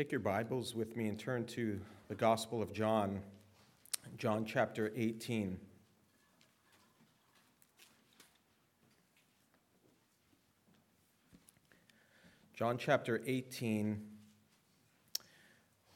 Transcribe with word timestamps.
Take 0.00 0.12
your 0.12 0.20
Bibles 0.20 0.74
with 0.74 0.96
me 0.96 1.08
and 1.08 1.18
turn 1.18 1.44
to 1.48 1.78
the 2.08 2.14
Gospel 2.14 2.62
of 2.62 2.72
John, 2.72 3.20
John 4.16 4.46
chapter 4.46 4.90
18. 4.96 5.58
John 12.54 12.78
chapter 12.78 13.20
18, 13.26 14.00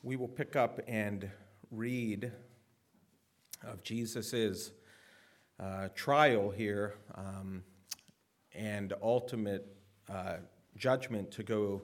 we 0.02 0.16
will 0.16 0.28
pick 0.28 0.54
up 0.54 0.80
and 0.86 1.30
read 1.70 2.30
of 3.66 3.82
Jesus' 3.82 4.70
uh, 5.58 5.88
trial 5.94 6.50
here 6.50 6.96
um, 7.14 7.62
and 8.54 8.92
ultimate 9.02 9.74
uh, 10.12 10.36
judgment 10.76 11.30
to 11.30 11.42
go 11.42 11.80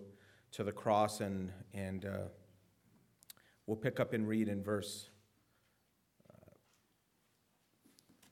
to 0.52 0.64
the 0.64 0.72
cross, 0.72 1.20
and, 1.20 1.52
and 1.74 2.04
uh, 2.04 2.28
we'll 3.66 3.76
pick 3.76 4.00
up 4.00 4.12
and 4.12 4.26
read 4.26 4.48
in 4.48 4.62
verse. 4.62 5.10
Uh, 6.28 6.50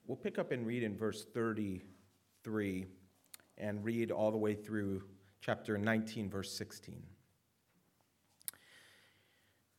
we'll 0.07 0.17
pick 0.17 0.39
up 0.39 0.51
and 0.51 0.67
read 0.67 0.83
in 0.83 0.97
verse 0.97 1.25
33 1.33 2.87
and 3.57 3.85
read 3.85 4.11
all 4.11 4.31
the 4.31 4.39
way 4.39 4.55
through 4.55 5.03
chapter 5.41 5.79
19, 5.79 6.29
verse 6.29 6.53
16. 6.57 7.03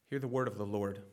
Hear 0.10 0.20
the 0.20 0.28
word 0.28 0.48
of 0.48 0.58
the 0.58 0.66
Lord. 0.66 1.04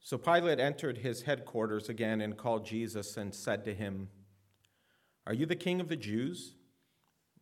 So 0.00 0.16
Pilate 0.16 0.58
entered 0.58 0.98
his 0.98 1.22
headquarters 1.22 1.90
again 1.90 2.22
and 2.22 2.36
called 2.36 2.64
Jesus 2.64 3.18
and 3.18 3.34
said 3.34 3.64
to 3.66 3.74
him, 3.74 4.08
Are 5.26 5.34
you 5.34 5.44
the 5.44 5.54
king 5.54 5.80
of 5.80 5.88
the 5.88 5.96
Jews? 5.96 6.54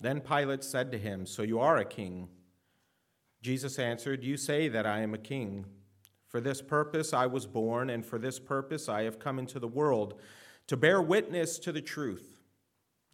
Then 0.00 0.20
Pilate 0.20 0.62
said 0.62 0.92
to 0.92 0.98
him, 0.98 1.26
So 1.26 1.42
you 1.42 1.58
are 1.60 1.76
a 1.76 1.84
king? 1.84 2.28
Jesus 3.42 3.78
answered, 3.78 4.24
You 4.24 4.36
say 4.36 4.68
that 4.68 4.86
I 4.86 5.00
am 5.00 5.14
a 5.14 5.18
king. 5.18 5.66
For 6.26 6.40
this 6.40 6.60
purpose 6.60 7.12
I 7.12 7.26
was 7.26 7.46
born, 7.46 7.90
and 7.90 8.04
for 8.04 8.18
this 8.18 8.38
purpose 8.38 8.88
I 8.88 9.02
have 9.02 9.18
come 9.18 9.38
into 9.38 9.58
the 9.58 9.68
world, 9.68 10.20
to 10.66 10.76
bear 10.76 11.00
witness 11.00 11.58
to 11.60 11.72
the 11.72 11.80
truth. 11.80 12.38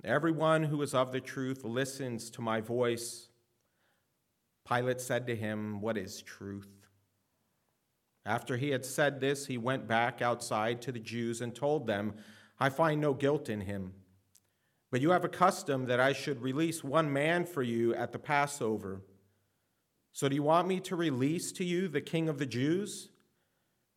Everyone 0.03 0.65
who 0.65 0.83
is 0.83 0.93
of 0.93 1.13
the 1.13 1.21
truth 1.21 1.65
listens 1.65 2.29
to 2.31 2.43
my 2.43 2.61
voice. 2.61 3.29
Pilate 4.69 5.01
said 5.01 5.27
to 5.27 5.37
him, 5.37 5.81
What 5.81 5.97
is 5.97 6.21
truth? 6.21 6.69
After 8.27 8.57
he 8.57 8.71
had 8.71 8.85
said 8.85 9.21
this, 9.21 9.47
he 9.47 9.59
went 9.59 9.87
back 9.87 10.21
outside 10.21 10.81
to 10.83 10.93
the 10.93 10.99
Jews 10.99 11.41
and 11.41 11.55
told 11.55 11.87
them, 11.87 12.15
I 12.59 12.69
find 12.71 13.01
no 13.01 13.15
guilt 13.15 13.49
in 13.49 13.63
him. 13.63 13.93
But 14.95 15.01
you 15.01 15.11
have 15.11 15.25
a 15.25 15.29
custom 15.29 15.87
that 15.87 15.99
I 15.99 16.13
should 16.13 16.41
release 16.41 16.85
one 16.85 17.13
man 17.13 17.47
for 17.47 17.65
you 17.65 17.97
at 17.97 18.13
the 18.13 18.19
Passover. 18.21 19.01
So 20.13 20.29
do 20.29 20.37
you 20.37 20.45
want 20.45 20.69
me 20.69 20.79
to 20.79 20.95
release 20.95 21.51
to 21.51 21.65
you 21.65 21.89
the 21.89 22.01
king 22.01 22.29
of 22.29 22.39
the 22.39 22.47
Jews? 22.47 23.09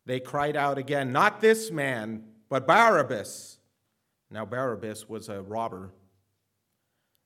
They 0.07 0.19
cried 0.19 0.55
out 0.55 0.79
again, 0.79 1.11
Not 1.11 1.39
this 1.39 1.69
man, 1.69 2.23
but 2.49 2.65
Barabbas. 2.65 3.59
Now 4.31 4.43
Barabbas 4.43 5.07
was 5.07 5.29
a 5.29 5.43
robber. 5.43 5.93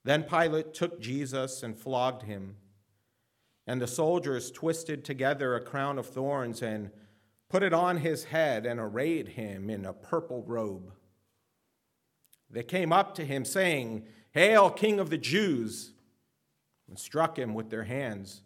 Then 0.04 0.24
Pilate 0.24 0.74
took 0.74 1.00
Jesus 1.00 1.64
and 1.64 1.78
flogged 1.78 2.24
him. 2.24 2.58
And 3.66 3.82
the 3.82 3.88
soldiers 3.88 4.52
twisted 4.52 5.06
together 5.06 5.56
a 5.56 5.64
crown 5.64 5.98
of 5.98 6.08
thorns 6.08 6.62
and 6.62 6.92
put 7.50 7.64
it 7.64 7.74
on 7.74 7.96
his 7.96 8.26
head 8.26 8.66
and 8.66 8.82
arrayed 8.82 9.30
him 9.30 9.70
in 9.70 9.86
a 9.86 9.94
purple 9.94 10.44
robe. 10.44 10.92
They 12.52 12.64
came 12.64 12.92
up 12.92 13.16
to 13.16 13.26
him, 13.26 13.46
saying, 13.46 14.06
Hail, 14.32 14.70
King 14.70 15.00
of 15.00 15.10
the 15.10 15.18
Jews! 15.18 15.92
and 16.92 17.00
struck 17.00 17.40
him 17.40 17.54
with 17.54 17.70
their 17.70 17.86
hands. 17.86 18.42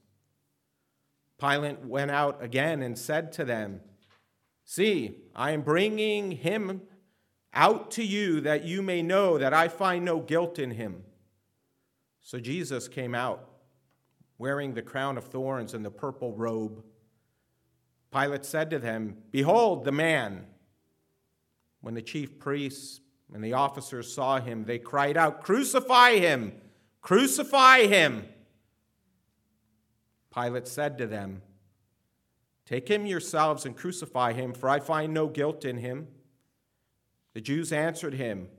Pilate 1.40 1.80
went 1.80 2.12
out 2.12 2.44
again 2.44 2.84
and 2.84 2.96
said 2.96 3.32
to 3.34 3.44
them, 3.44 3.82
See, 4.64 5.18
I 5.36 5.50
am 5.50 5.64
bringing 5.64 6.32
him 6.32 6.84
out 7.56 7.90
to 7.92 8.04
you 8.04 8.42
that 8.42 8.64
you 8.64 8.84
may 8.84 9.02
know 9.02 9.40
that 9.40 9.52
I 9.52 9.68
find 9.68 10.06
no 10.06 10.20
guilt 10.20 10.60
in 10.60 10.72
him. 10.72 11.04
So 12.22 12.40
Jesus 12.40 12.88
came 12.88 13.16
out, 13.16 13.50
wearing 14.38 14.76
the 14.76 14.84
crown 14.84 15.18
of 15.18 15.26
thorns 15.26 15.74
and 15.74 15.84
the 15.84 15.90
purple 15.90 16.34
robe. 16.34 16.84
Pilate 18.12 18.46
said 18.46 18.70
to 18.70 18.78
them, 18.78 19.18
Behold 19.32 19.86
the 19.86 19.92
man. 19.92 20.46
When 21.82 21.96
the 21.96 22.02
chief 22.02 22.38
priests 22.38 23.02
when 23.28 23.41
the 23.41 23.53
officers 23.53 24.13
saw 24.13 24.40
him, 24.40 24.66
they 24.66 24.80
cried 24.80 25.18
out, 25.18 25.44
Crucify 25.44 26.18
him! 26.18 26.53
Crucify 27.02 27.86
him! 27.88 28.25
Pilate 30.34 30.68
said 30.68 30.97
to 30.97 31.08
them, 31.08 31.41
Take 32.66 32.88
him 32.88 33.06
yourselves 33.06 33.66
and 33.66 33.78
crucify 33.78 34.34
him, 34.34 34.53
for 34.53 34.69
I 34.69 34.80
find 34.80 35.13
no 35.13 35.28
guilt 35.28 35.63
in 35.66 35.78
him. 35.78 36.08
The 37.34 37.41
Jews 37.41 37.72
answered 37.72 38.16
him, 38.16 38.50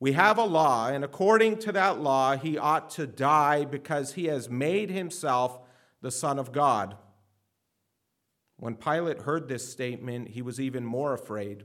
We 0.00 0.12
have 0.12 0.38
a 0.38 0.44
law, 0.44 0.88
and 0.88 1.04
according 1.04 1.58
to 1.58 1.72
that 1.72 2.00
law, 2.00 2.36
he 2.36 2.56
ought 2.56 2.90
to 2.90 3.06
die 3.06 3.64
because 3.64 4.14
he 4.14 4.26
has 4.26 4.48
made 4.48 4.90
himself 4.90 5.60
the 6.00 6.10
Son 6.10 6.38
of 6.38 6.52
God. 6.52 6.96
When 8.56 8.74
Pilate 8.74 9.22
heard 9.22 9.48
this 9.48 9.70
statement, 9.70 10.30
he 10.30 10.42
was 10.42 10.58
even 10.58 10.84
more 10.84 11.12
afraid. 11.12 11.64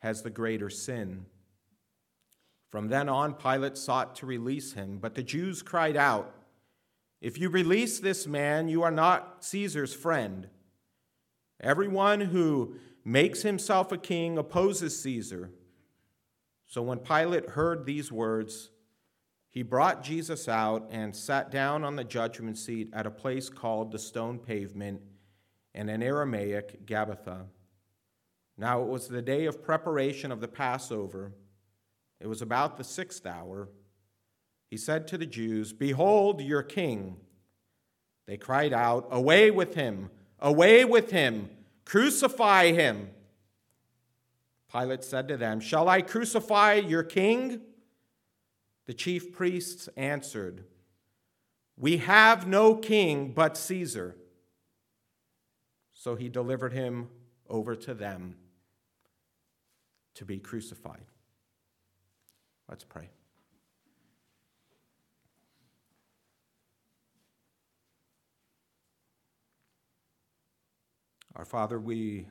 has 0.00 0.22
the 0.22 0.30
greater 0.30 0.68
sin. 0.68 1.26
From 2.70 2.88
then 2.88 3.08
on, 3.08 3.34
Pilate 3.34 3.76
sought 3.76 4.14
to 4.16 4.26
release 4.26 4.74
him, 4.74 4.98
but 4.98 5.14
the 5.14 5.22
Jews 5.22 5.62
cried 5.62 5.96
out, 5.96 6.34
If 7.20 7.38
you 7.38 7.48
release 7.48 7.98
this 7.98 8.26
man, 8.26 8.68
you 8.68 8.82
are 8.82 8.90
not 8.90 9.44
Caesar's 9.44 9.94
friend. 9.94 10.48
Everyone 11.60 12.20
who 12.20 12.74
makes 13.04 13.42
himself 13.42 13.92
a 13.92 13.98
king 13.98 14.38
opposes 14.38 15.00
Caesar. 15.02 15.50
So 16.66 16.82
when 16.82 16.98
Pilate 16.98 17.50
heard 17.50 17.84
these 17.84 18.12
words, 18.12 18.70
he 19.48 19.62
brought 19.62 20.04
Jesus 20.04 20.48
out 20.48 20.88
and 20.92 21.14
sat 21.14 21.50
down 21.50 21.82
on 21.82 21.96
the 21.96 22.04
judgment 22.04 22.56
seat 22.56 22.88
at 22.92 23.06
a 23.06 23.10
place 23.10 23.48
called 23.48 23.90
the 23.90 23.98
stone 23.98 24.38
pavement, 24.38 25.00
and 25.74 25.90
in 25.90 26.02
Aramaic, 26.02 26.86
Gabbatha. 26.86 27.46
Now 28.60 28.82
it 28.82 28.88
was 28.88 29.08
the 29.08 29.22
day 29.22 29.46
of 29.46 29.62
preparation 29.62 30.30
of 30.30 30.42
the 30.42 30.46
Passover. 30.46 31.32
It 32.20 32.26
was 32.26 32.42
about 32.42 32.76
the 32.76 32.84
sixth 32.84 33.24
hour. 33.24 33.70
He 34.68 34.76
said 34.76 35.08
to 35.08 35.18
the 35.18 35.24
Jews, 35.24 35.72
Behold 35.72 36.42
your 36.42 36.62
king. 36.62 37.16
They 38.26 38.36
cried 38.36 38.74
out, 38.74 39.08
Away 39.10 39.50
with 39.50 39.74
him! 39.76 40.10
Away 40.38 40.84
with 40.84 41.10
him! 41.10 41.48
Crucify 41.86 42.72
him! 42.72 43.08
Pilate 44.70 45.04
said 45.04 45.26
to 45.28 45.38
them, 45.38 45.60
Shall 45.60 45.88
I 45.88 46.02
crucify 46.02 46.74
your 46.74 47.02
king? 47.02 47.62
The 48.86 48.92
chief 48.92 49.32
priests 49.32 49.88
answered, 49.96 50.64
We 51.78 51.96
have 51.96 52.46
no 52.46 52.74
king 52.74 53.32
but 53.32 53.56
Caesar. 53.56 54.16
So 55.94 56.14
he 56.14 56.28
delivered 56.28 56.74
him 56.74 57.08
over 57.48 57.74
to 57.74 57.94
them 57.94 58.36
to 60.14 60.24
be 60.24 60.38
crucified. 60.38 61.04
Let's 62.68 62.84
pray. 62.84 63.08
Our 71.36 71.44
Father, 71.44 71.78
we, 71.78 72.26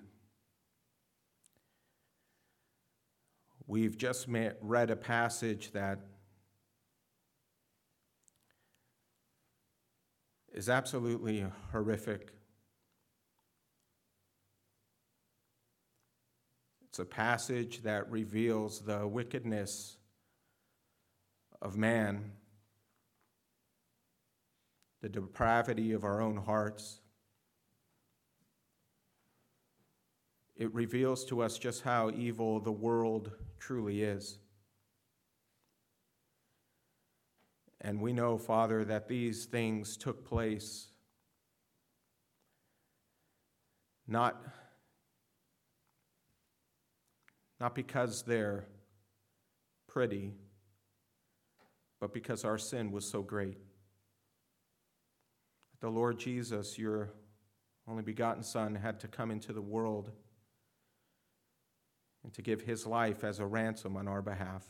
we've 3.65 3.97
just 3.97 4.27
met, 4.27 4.57
read 4.61 4.91
a 4.91 4.95
passage 4.95 5.71
that 5.71 5.99
is 10.53 10.69
absolutely 10.69 11.45
horrific 11.71 12.33
It's 16.89 16.99
a 16.99 17.05
passage 17.05 17.83
that 17.83 18.09
reveals 18.09 18.81
the 18.81 19.07
wickedness 19.07 19.97
of 21.61 21.77
man, 21.77 22.31
the 25.01 25.09
depravity 25.09 25.93
of 25.93 26.03
our 26.03 26.21
own 26.21 26.37
hearts. 26.37 26.99
It 30.55 30.73
reveals 30.73 31.25
to 31.25 31.41
us 31.41 31.57
just 31.57 31.83
how 31.83 32.09
evil 32.09 32.59
the 32.59 32.71
world 32.71 33.31
truly 33.59 34.01
is. 34.01 34.39
And 37.81 38.01
we 38.01 38.11
know, 38.11 38.37
Father, 38.37 38.83
that 38.85 39.07
these 39.07 39.45
things 39.45 39.95
took 39.95 40.25
place 40.25 40.89
not, 44.09 44.41
not 47.59 47.75
because 47.75 48.23
they're 48.23 48.65
pretty, 49.87 50.33
but 51.99 52.13
because 52.13 52.45
our 52.45 52.57
sin 52.57 52.91
was 52.91 53.09
so 53.09 53.21
great. 53.21 53.57
The 55.81 55.89
Lord 55.89 56.19
Jesus, 56.19 56.77
your 56.77 57.09
only 57.87 58.03
begotten 58.03 58.43
Son, 58.43 58.75
had 58.75 58.99
to 59.01 59.07
come 59.07 59.31
into 59.31 59.53
the 59.53 59.61
world 59.61 60.11
and 62.23 62.33
to 62.33 62.41
give 62.41 62.61
his 62.61 62.85
life 62.85 63.23
as 63.23 63.39
a 63.39 63.45
ransom 63.45 63.97
on 63.97 64.07
our 64.07 64.21
behalf. 64.21 64.65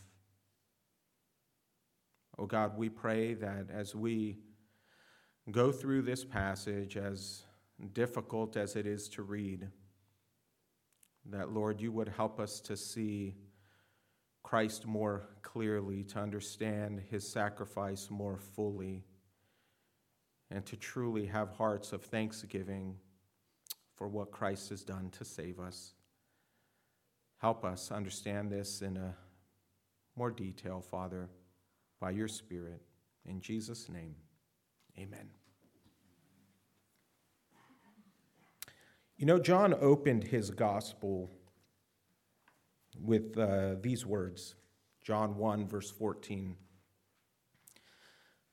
Oh 2.38 2.46
God, 2.46 2.78
we 2.78 2.90
pray 2.90 3.34
that 3.34 3.70
as 3.70 3.94
we 3.94 4.38
go 5.52 5.72
through 5.72 6.04
this 6.04 6.24
passage, 6.24 6.96
as 6.96 7.44
difficult 7.94 8.56
as 8.56 8.76
it 8.76 8.86
is 8.86 9.10
to 9.10 9.24
read, 9.24 9.68
that, 11.32 11.52
Lord, 11.52 11.82
you 11.82 11.92
would 11.92 12.10
help 12.10 12.40
us 12.40 12.60
to 12.62 12.78
see 12.78 13.36
Christ 14.44 14.86
more 14.86 15.30
clearly, 15.42 16.04
to 16.06 16.20
understand 16.20 17.02
his 17.10 17.28
sacrifice 17.28 18.10
more 18.10 18.38
fully, 18.38 19.04
and 20.50 20.66
to 20.66 20.76
truly 20.76 21.26
have 21.28 21.52
hearts 21.52 21.94
of 21.94 22.04
thanksgiving 22.04 22.96
for 23.96 24.08
what 24.08 24.32
Christ 24.32 24.70
has 24.70 24.84
done 24.84 25.10
to 25.12 25.26
save 25.26 25.60
us. 25.60 25.94
Help 27.38 27.64
us 27.64 27.92
understand 27.92 28.52
this 28.52 28.82
in 28.82 28.98
a 28.98 29.16
more 30.16 30.32
detail, 30.32 30.82
Father 30.82 31.30
by 32.00 32.12
your 32.12 32.28
Spirit. 32.28 32.82
In 33.26 33.42
Jesus' 33.42 33.90
name, 33.90 34.16
amen. 34.98 35.39
You 39.20 39.26
know, 39.26 39.38
John 39.38 39.76
opened 39.82 40.24
his 40.24 40.50
gospel 40.50 41.30
with 42.98 43.38
uh, 43.38 43.76
these 43.82 44.06
words 44.06 44.56
John 45.04 45.36
1, 45.36 45.68
verse 45.68 45.92
14. 45.92 46.56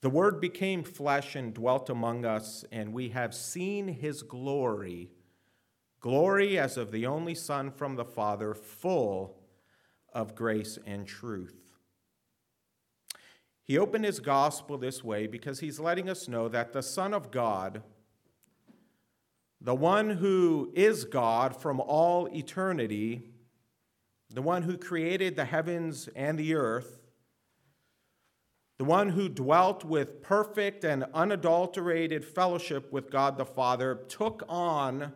The 0.00 0.10
Word 0.10 0.40
became 0.40 0.82
flesh 0.82 1.36
and 1.36 1.54
dwelt 1.54 1.88
among 1.88 2.24
us, 2.24 2.64
and 2.72 2.92
we 2.92 3.10
have 3.10 3.32
seen 3.32 3.86
his 3.86 4.24
glory 4.24 5.10
glory 6.00 6.58
as 6.58 6.76
of 6.76 6.90
the 6.90 7.06
only 7.06 7.36
Son 7.36 7.70
from 7.70 7.94
the 7.94 8.04
Father, 8.04 8.52
full 8.52 9.38
of 10.12 10.34
grace 10.34 10.80
and 10.84 11.06
truth. 11.06 11.76
He 13.62 13.78
opened 13.78 14.04
his 14.04 14.19
gospel 14.19 14.78
this 14.78 15.04
way 15.04 15.28
because 15.28 15.60
he's 15.60 15.78
letting 15.78 16.10
us 16.10 16.26
know 16.26 16.48
that 16.48 16.72
the 16.72 16.82
Son 16.82 17.14
of 17.14 17.30
God, 17.30 17.84
the 19.66 19.74
one 19.74 20.10
who 20.10 20.70
is 20.76 21.04
God 21.04 21.60
from 21.60 21.80
all 21.80 22.28
eternity, 22.28 23.24
the 24.32 24.40
one 24.40 24.62
who 24.62 24.78
created 24.78 25.34
the 25.34 25.44
heavens 25.44 26.08
and 26.14 26.38
the 26.38 26.54
earth, 26.54 27.00
the 28.78 28.84
one 28.84 29.08
who 29.08 29.28
dwelt 29.28 29.84
with 29.84 30.22
perfect 30.22 30.84
and 30.84 31.04
unadulterated 31.12 32.24
fellowship 32.24 32.92
with 32.92 33.10
God 33.10 33.36
the 33.36 33.44
Father, 33.44 33.96
took 34.08 34.44
on 34.48 35.12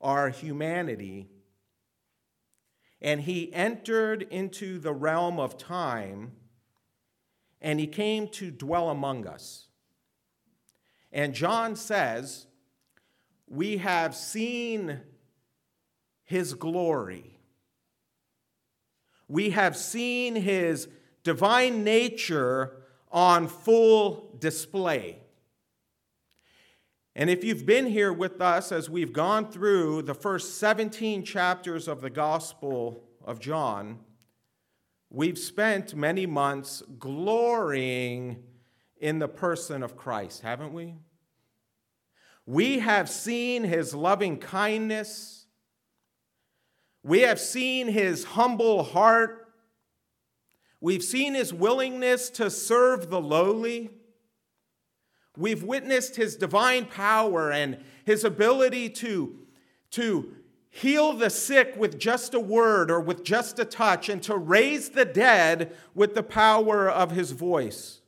our 0.00 0.28
humanity 0.28 1.26
and 3.02 3.22
he 3.22 3.52
entered 3.52 4.22
into 4.22 4.78
the 4.78 4.92
realm 4.92 5.40
of 5.40 5.58
time 5.58 6.30
and 7.60 7.80
he 7.80 7.88
came 7.88 8.28
to 8.28 8.52
dwell 8.52 8.88
among 8.88 9.26
us. 9.26 9.66
And 11.10 11.34
John 11.34 11.74
says, 11.74 12.46
We 13.50 13.76
have 13.76 14.16
seen 14.16 15.00
his 16.24 16.54
glory. 16.54 17.38
We 19.28 19.50
have 19.50 19.76
seen 19.76 20.34
his 20.34 20.88
divine 21.22 21.84
nature 21.84 22.72
on 23.12 23.46
full 23.46 24.34
display. 24.38 25.18
And 27.14 27.28
if 27.28 27.44
you've 27.44 27.66
been 27.66 27.86
here 27.86 28.12
with 28.12 28.40
us 28.40 28.72
as 28.72 28.88
we've 28.88 29.12
gone 29.12 29.52
through 29.52 30.02
the 30.02 30.14
first 30.14 30.56
17 30.56 31.22
chapters 31.24 31.88
of 31.88 32.00
the 32.00 32.08
Gospel 32.08 33.04
of 33.22 33.38
John, 33.38 33.98
We've 35.12 35.38
spent 35.38 35.96
many 35.96 36.24
months 36.24 36.84
glorying 37.00 38.44
in 39.00 39.18
the 39.18 39.26
person 39.26 39.82
of 39.82 39.96
Christ, 39.96 40.42
haven't 40.42 40.72
we? 40.72 40.94
We 42.46 42.80
have 42.80 43.08
seen 43.08 43.64
his 43.64 43.94
loving 43.94 44.38
kindness. 44.38 45.46
We 47.02 47.20
have 47.20 47.40
seen 47.40 47.88
his 47.88 48.24
humble 48.24 48.82
heart. 48.82 49.48
We've 50.80 51.04
seen 51.04 51.34
his 51.34 51.52
willingness 51.52 52.30
to 52.30 52.50
serve 52.50 53.10
the 53.10 53.20
lowly. 53.20 53.90
We've 55.36 55.62
witnessed 55.62 56.16
his 56.16 56.36
divine 56.36 56.86
power 56.86 57.52
and 57.52 57.78
his 58.04 58.24
ability 58.24 58.90
to, 58.90 59.36
to 59.92 60.34
heal 60.70 61.12
the 61.12 61.30
sick 61.30 61.74
with 61.76 61.98
just 61.98 62.34
a 62.34 62.40
word 62.40 62.90
or 62.90 63.00
with 63.00 63.24
just 63.24 63.58
a 63.58 63.64
touch, 63.64 64.08
and 64.08 64.22
to 64.22 64.36
raise 64.36 64.90
the 64.90 65.04
dead 65.04 65.74
with 65.94 66.14
the 66.14 66.22
power 66.22 66.88
of 66.88 67.10
his 67.10 67.32
voice. 67.32 67.99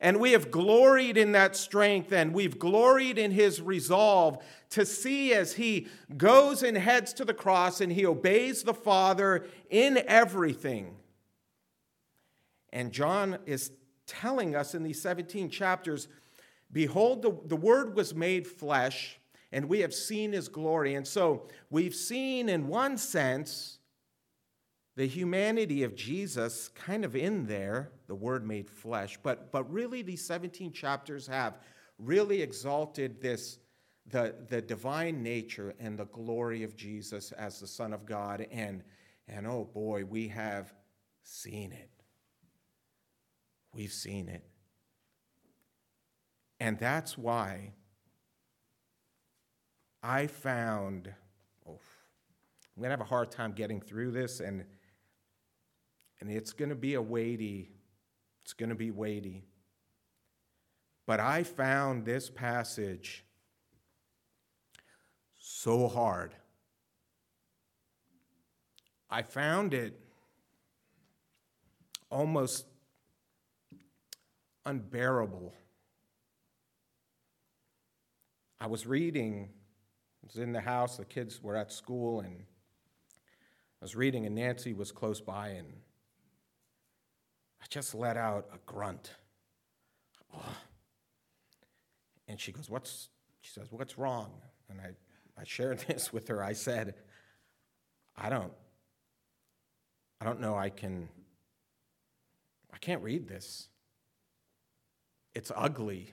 And 0.00 0.18
we 0.18 0.32
have 0.32 0.50
gloried 0.50 1.18
in 1.18 1.32
that 1.32 1.54
strength, 1.56 2.10
and 2.10 2.32
we've 2.32 2.58
gloried 2.58 3.18
in 3.18 3.32
his 3.32 3.60
resolve 3.60 4.42
to 4.70 4.86
see 4.86 5.34
as 5.34 5.54
he 5.54 5.88
goes 6.16 6.62
and 6.62 6.76
heads 6.76 7.12
to 7.14 7.24
the 7.24 7.34
cross 7.34 7.80
and 7.80 7.92
he 7.92 8.06
obeys 8.06 8.62
the 8.62 8.72
Father 8.72 9.46
in 9.68 10.02
everything. 10.06 10.96
And 12.72 12.92
John 12.92 13.38
is 13.44 13.72
telling 14.06 14.54
us 14.54 14.74
in 14.74 14.82
these 14.82 15.02
17 15.02 15.50
chapters 15.50 16.08
Behold, 16.72 17.22
the, 17.22 17.36
the 17.46 17.56
Word 17.56 17.96
was 17.96 18.14
made 18.14 18.46
flesh 18.46 19.18
and 19.52 19.68
we 19.68 19.80
have 19.80 19.92
seen 19.92 20.32
his 20.32 20.48
glory. 20.48 20.94
And 20.94 21.06
so 21.06 21.48
we've 21.68 21.94
seen, 21.94 22.48
in 22.48 22.68
one 22.68 22.96
sense, 22.96 23.78
the 24.96 25.06
humanity 25.06 25.82
of 25.82 25.96
Jesus 25.96 26.68
kind 26.68 27.04
of 27.04 27.16
in 27.16 27.46
there, 27.46 27.90
the 28.10 28.16
word 28.16 28.44
made 28.44 28.68
flesh. 28.68 29.20
But, 29.22 29.52
but 29.52 29.70
really, 29.72 30.02
these 30.02 30.26
17 30.26 30.72
chapters 30.72 31.28
have 31.28 31.60
really 31.96 32.42
exalted 32.42 33.22
this. 33.22 33.58
The, 34.08 34.34
the 34.48 34.60
divine 34.60 35.22
nature 35.22 35.74
and 35.78 35.96
the 35.96 36.06
glory 36.06 36.64
of 36.64 36.74
Jesus 36.74 37.30
as 37.30 37.60
the 37.60 37.68
Son 37.68 37.92
of 37.92 38.04
God. 38.04 38.44
And, 38.50 38.82
and 39.28 39.46
oh 39.46 39.70
boy, 39.72 40.04
we 40.04 40.26
have 40.26 40.74
seen 41.22 41.70
it. 41.70 41.88
We've 43.72 43.92
seen 43.92 44.28
it. 44.28 44.42
And 46.58 46.76
that's 46.80 47.16
why 47.16 47.74
I 50.02 50.26
found, 50.26 51.14
oh, 51.68 51.78
I'm 52.76 52.82
going 52.82 52.88
to 52.88 52.90
have 52.90 53.00
a 53.00 53.04
hard 53.04 53.30
time 53.30 53.52
getting 53.52 53.80
through 53.80 54.10
this, 54.10 54.40
and, 54.40 54.64
and 56.20 56.28
it's 56.28 56.52
going 56.52 56.70
to 56.70 56.74
be 56.74 56.94
a 56.94 57.02
weighty, 57.02 57.70
it's 58.50 58.54
going 58.54 58.70
to 58.70 58.74
be 58.74 58.90
weighty. 58.90 59.44
But 61.06 61.20
I 61.20 61.44
found 61.44 62.04
this 62.04 62.28
passage 62.28 63.24
so 65.38 65.86
hard. 65.86 66.34
I 69.08 69.22
found 69.22 69.72
it 69.72 70.00
almost 72.10 72.66
unbearable. 74.66 75.54
I 78.60 78.66
was 78.66 78.84
reading 78.84 79.50
I 80.24 80.26
was 80.26 80.42
in 80.42 80.52
the 80.52 80.60
house, 80.60 80.96
the 80.96 81.04
kids 81.04 81.40
were 81.40 81.54
at 81.54 81.72
school, 81.72 82.18
and 82.18 82.34
I 83.80 83.84
was 83.84 83.94
reading, 83.94 84.26
and 84.26 84.34
Nancy 84.34 84.72
was 84.72 84.90
close 84.90 85.20
by, 85.20 85.50
and 85.50 85.68
I 87.62 87.66
just 87.68 87.94
let 87.94 88.16
out 88.16 88.48
a 88.52 88.58
grunt. 88.66 89.10
Oh. 90.34 90.56
And 92.28 92.38
she 92.38 92.52
goes, 92.52 92.70
What's, 92.70 93.08
she 93.40 93.50
says, 93.50 93.66
What's 93.70 93.98
wrong? 93.98 94.30
And 94.68 94.80
I, 94.80 94.90
I 95.40 95.44
shared 95.44 95.78
this 95.88 96.12
with 96.12 96.28
her. 96.28 96.42
I 96.42 96.52
said, 96.52 96.94
I 98.16 98.28
don't, 98.28 98.52
I 100.20 100.24
don't 100.24 100.40
know 100.40 100.54
I 100.54 100.68
can, 100.68 101.08
I 102.72 102.78
can't 102.78 103.02
read 103.02 103.28
this. 103.28 103.68
It's 105.34 105.50
ugly. 105.54 106.12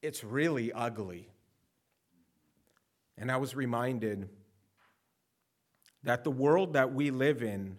It's 0.00 0.24
really 0.24 0.72
ugly. 0.72 1.28
And 3.18 3.30
I 3.30 3.36
was 3.36 3.54
reminded 3.54 4.28
that 6.02 6.24
the 6.24 6.30
world 6.30 6.74
that 6.74 6.92
we 6.92 7.10
live 7.10 7.42
in 7.42 7.76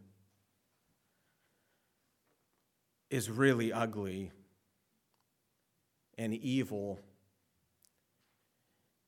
is 3.15 3.29
really 3.29 3.71
ugly 3.71 4.29
and 6.17 6.33
evil 6.33 6.99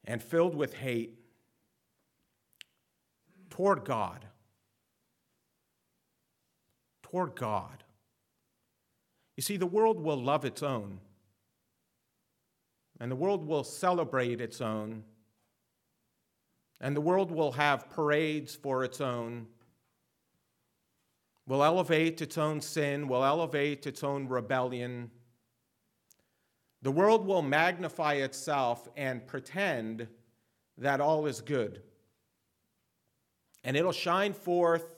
and 0.06 0.24
filled 0.24 0.56
with 0.56 0.74
hate 0.74 1.20
toward 3.50 3.84
God. 3.84 4.26
Toward 7.04 7.36
God. 7.36 7.84
You 9.36 9.44
see, 9.44 9.58
the 9.58 9.68
world 9.68 10.00
will 10.00 10.24
love 10.24 10.46
its 10.46 10.64
own, 10.64 11.00
and 13.02 13.12
the 13.12 13.16
world 13.16 13.46
will 13.46 13.66
celebrate 13.66 14.40
its 14.40 14.62
own, 14.62 15.04
and 16.80 16.96
the 16.96 17.02
world 17.02 17.30
will 17.30 17.52
have 17.52 17.90
parades 17.90 18.56
for 18.56 18.86
its 18.86 19.02
own, 19.02 19.48
will 21.48 21.64
elevate 21.64 22.22
its 22.22 22.38
own 22.38 22.60
sin, 22.62 23.08
will 23.08 23.24
elevate 23.24 23.88
its 23.88 24.04
own 24.04 24.28
rebellion. 24.28 25.10
The 26.82 26.92
world 26.92 27.26
will 27.26 27.42
magnify 27.42 28.16
itself 28.16 28.88
and 28.96 29.26
pretend 29.26 30.08
that 30.78 31.02
all 31.02 31.26
is 31.26 31.42
good. 31.42 31.82
And 33.64 33.76
it'll 33.76 33.94
shine 33.94 34.34
forth 34.34 34.96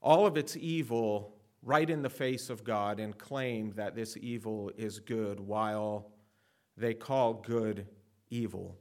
all 0.00 0.26
of 0.26 0.36
its 0.36 0.56
evil 0.56 1.36
right 1.62 1.88
in 1.88 2.02
the 2.02 2.10
face 2.10 2.48
of 2.48 2.64
God 2.64 2.98
and 2.98 3.16
claim 3.16 3.72
that 3.76 3.94
this 3.94 4.16
evil 4.16 4.70
is 4.76 4.98
good 4.98 5.38
while 5.38 6.10
they 6.76 6.94
call 6.94 7.34
good 7.34 7.86
evil. 8.30 8.76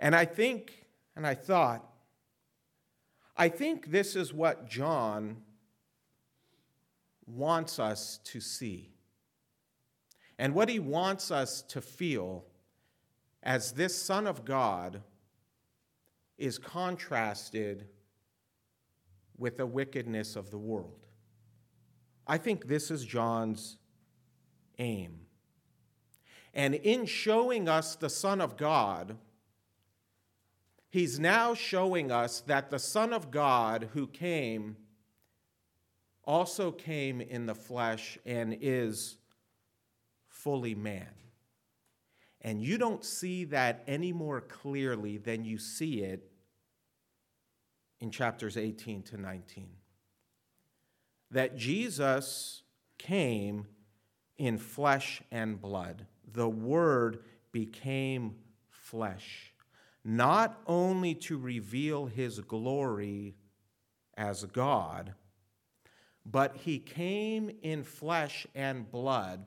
And 0.00 0.16
I 0.16 0.24
think, 0.24 0.84
and 1.16 1.26
I 1.26 1.34
thought, 1.34 1.91
I 3.36 3.48
think 3.48 3.90
this 3.90 4.14
is 4.14 4.32
what 4.32 4.68
John 4.68 5.38
wants 7.26 7.78
us 7.78 8.20
to 8.24 8.40
see. 8.40 8.90
And 10.38 10.54
what 10.54 10.68
he 10.68 10.78
wants 10.78 11.30
us 11.30 11.62
to 11.62 11.80
feel 11.80 12.44
as 13.42 13.72
this 13.72 14.00
Son 14.00 14.26
of 14.26 14.44
God 14.44 15.02
is 16.36 16.58
contrasted 16.58 17.86
with 19.36 19.56
the 19.56 19.66
wickedness 19.66 20.36
of 20.36 20.50
the 20.50 20.58
world. 20.58 21.06
I 22.26 22.38
think 22.38 22.66
this 22.66 22.90
is 22.90 23.04
John's 23.04 23.78
aim. 24.78 25.20
And 26.54 26.74
in 26.74 27.06
showing 27.06 27.68
us 27.68 27.96
the 27.96 28.10
Son 28.10 28.40
of 28.40 28.56
God, 28.56 29.16
he's 30.92 31.18
now 31.18 31.54
showing 31.54 32.12
us 32.12 32.42
that 32.42 32.70
the 32.70 32.78
Son 32.78 33.14
of 33.14 33.30
God 33.30 33.88
who 33.94 34.06
came 34.06 34.76
also 36.22 36.70
came 36.70 37.20
in 37.22 37.46
the 37.46 37.54
flesh 37.54 38.18
and 38.26 38.56
is 38.60 39.16
fully 40.28 40.74
man. 40.74 41.08
And 42.42 42.62
you 42.62 42.76
don't 42.76 43.04
see 43.04 43.44
that 43.46 43.82
any 43.86 44.12
more 44.12 44.42
clearly 44.42 45.16
than 45.16 45.44
you 45.44 45.58
see 45.58 46.02
it 46.02 46.30
in 47.98 48.10
chapters 48.10 48.58
18 48.58 49.02
to 49.04 49.16
19. 49.16 49.68
That 51.30 51.56
Jesus 51.56 52.64
came 52.98 53.66
in 54.36 54.58
flesh 54.58 55.22
and 55.30 55.58
blood. 55.58 56.06
The 56.30 56.48
Word 56.48 57.20
became 57.50 58.34
flesh, 58.68 59.51
not 60.04 60.60
only 60.66 61.14
to 61.14 61.38
reveal 61.38 62.06
his 62.06 62.40
glory 62.40 63.34
as 64.16 64.44
God, 64.44 65.14
but 66.24 66.56
he 66.56 66.78
came 66.78 67.50
in 67.62 67.84
flesh 67.84 68.46
and 68.54 68.90
blood 68.90 69.44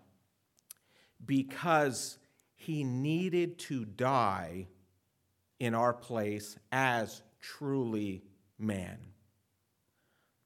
because 1.25 2.17
he 2.55 2.83
needed 2.83 3.57
to 3.59 3.85
die 3.85 4.67
in 5.59 5.73
our 5.73 5.93
place 5.93 6.57
as 6.71 7.21
truly 7.39 8.23
man. 8.57 8.97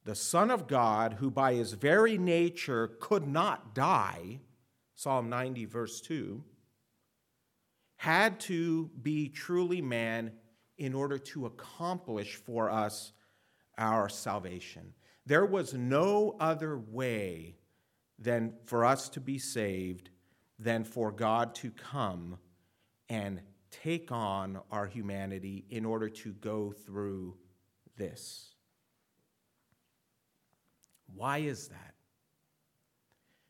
The 0.05 0.15
Son 0.15 0.49
of 0.49 0.67
God, 0.67 1.13
who 1.19 1.29
by 1.29 1.53
his 1.53 1.73
very 1.73 2.17
nature 2.17 2.87
could 2.99 3.27
not 3.27 3.75
die, 3.75 4.39
Psalm 4.95 5.29
90, 5.29 5.65
verse 5.65 6.01
2, 6.01 6.43
had 7.99 8.39
to 8.39 8.89
be 9.01 9.27
truly 9.27 9.81
man 9.81 10.31
in 10.77 10.93
order 10.93 11.17
to 11.17 11.45
accomplish 11.45 12.35
for 12.35 12.69
us 12.69 13.11
our 13.77 14.07
salvation. 14.07 14.93
There 15.25 15.45
was 15.45 15.73
no 15.73 16.37
other 16.39 16.77
way 16.77 17.57
than 18.17 18.53
for 18.63 18.85
us 18.85 19.09
to 19.09 19.19
be 19.19 19.37
saved 19.37 20.11
than 20.57 20.85
for 20.85 21.11
God 21.11 21.53
to 21.55 21.71
come 21.71 22.37
and 23.09 23.41
take 23.69 24.13
on 24.13 24.61
our 24.71 24.85
humanity 24.85 25.65
in 25.69 25.83
order 25.83 26.07
to 26.07 26.31
go 26.31 26.71
through 26.71 27.35
this. 27.97 28.55
Why 31.13 31.39
is 31.39 31.67
that? 31.67 31.95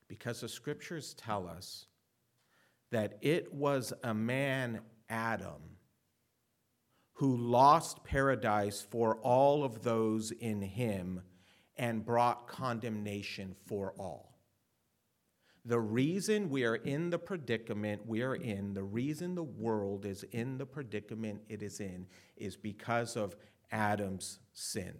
Because 0.07 0.41
the 0.41 0.49
scriptures 0.49 1.13
tell 1.13 1.47
us 1.47 1.85
that 2.91 3.17
it 3.21 3.53
was 3.53 3.93
a 4.03 4.13
man, 4.13 4.81
Adam, 5.09 5.77
who 7.13 7.35
lost 7.35 8.03
paradise 8.03 8.81
for 8.81 9.17
all 9.17 9.63
of 9.63 9.83
those 9.83 10.31
in 10.31 10.61
him 10.61 11.21
and 11.77 12.05
brought 12.05 12.47
condemnation 12.47 13.55
for 13.65 13.93
all. 13.97 14.37
The 15.65 15.79
reason 15.79 16.49
we 16.49 16.63
are 16.63 16.75
in 16.75 17.09
the 17.09 17.19
predicament 17.19 18.05
we 18.07 18.21
are 18.21 18.35
in, 18.35 18.73
the 18.73 18.83
reason 18.83 19.35
the 19.35 19.43
world 19.43 20.05
is 20.05 20.23
in 20.31 20.57
the 20.57 20.65
predicament 20.65 21.41
it 21.49 21.61
is 21.61 21.79
in, 21.79 22.07
is 22.37 22.55
because 22.55 23.15
of 23.15 23.35
Adam's 23.71 24.39
sin. 24.53 24.97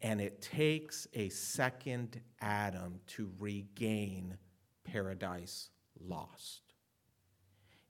And 0.00 0.20
it 0.20 0.40
takes 0.40 1.06
a 1.12 1.28
second 1.28 2.20
Adam 2.40 3.00
to 3.08 3.30
regain 3.38 4.38
paradise 4.84 5.70
lost. 6.00 6.62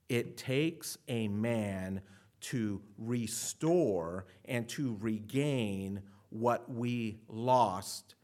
It 0.08 0.36
takes 0.36 0.98
a 1.08 1.28
man 1.28 2.02
to 2.42 2.82
restore 2.98 4.26
and 4.44 4.68
to 4.70 4.96
regain 5.00 6.02
what 6.30 6.70
we 6.70 7.18
lost 7.28 8.14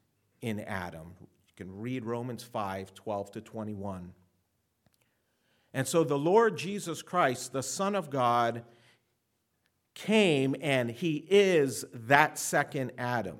in 0.40 0.60
Adam. 0.60 1.14
You 1.20 1.54
can 1.56 1.80
read 1.80 2.04
Romans 2.04 2.42
5 2.42 2.94
12 2.94 3.30
to 3.32 3.40
21. 3.40 4.12
And 5.74 5.86
so 5.86 6.02
the 6.04 6.18
Lord 6.18 6.56
Jesus 6.56 7.02
Christ, 7.02 7.52
the 7.52 7.62
Son 7.62 7.94
of 7.94 8.10
God, 8.10 8.64
came 9.94 10.56
and 10.60 10.90
he 10.90 11.26
is 11.28 11.84
that 11.92 12.38
second 12.38 12.92
Adam. 12.96 13.38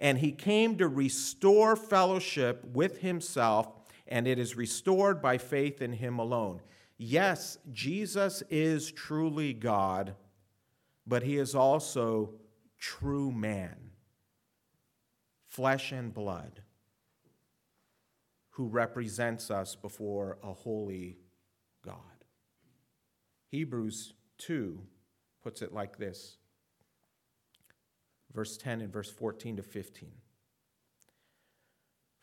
And 0.00 0.18
he 0.18 0.30
came 0.30 0.76
to 0.76 0.86
restore 0.86 1.74
fellowship 1.74 2.64
with 2.72 3.00
himself, 3.00 3.68
and 4.08 4.26
it 4.26 4.38
is 4.38 4.56
restored 4.56 5.22
by 5.22 5.38
faith 5.38 5.80
in 5.82 5.92
him 5.92 6.18
alone. 6.18 6.60
Yes, 6.96 7.58
Jesus 7.72 8.42
is 8.50 8.90
truly 8.90 9.52
God, 9.52 10.16
but 11.06 11.22
he 11.22 11.36
is 11.36 11.54
also 11.54 12.34
true 12.78 13.30
man, 13.30 13.76
flesh 15.46 15.92
and 15.92 16.12
blood, 16.12 16.62
who 18.50 18.66
represents 18.66 19.50
us 19.50 19.76
before 19.76 20.38
a 20.42 20.52
holy 20.52 21.18
God. 21.84 21.94
Hebrews 23.50 24.14
2 24.38 24.80
puts 25.42 25.62
it 25.62 25.72
like 25.72 25.98
this 25.98 26.36
verse 28.34 28.56
10 28.56 28.80
and 28.80 28.92
verse 28.92 29.10
14 29.10 29.56
to 29.56 29.62
15. 29.62 30.10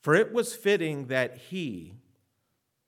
For 0.06 0.14
it 0.14 0.32
was 0.32 0.56
fitting 0.56 1.08
that 1.08 1.36
he, 1.36 1.96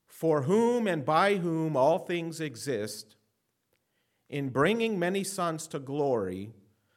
for 0.06 0.42
whom 0.42 0.86
and 0.86 1.04
by 1.04 1.34
whom 1.34 1.76
all 1.76 1.98
things 1.98 2.40
exist, 2.40 3.16
in 4.30 4.50
bringing 4.50 5.00
many 5.00 5.24
sons 5.24 5.66
to 5.66 5.80
glory, 5.80 6.52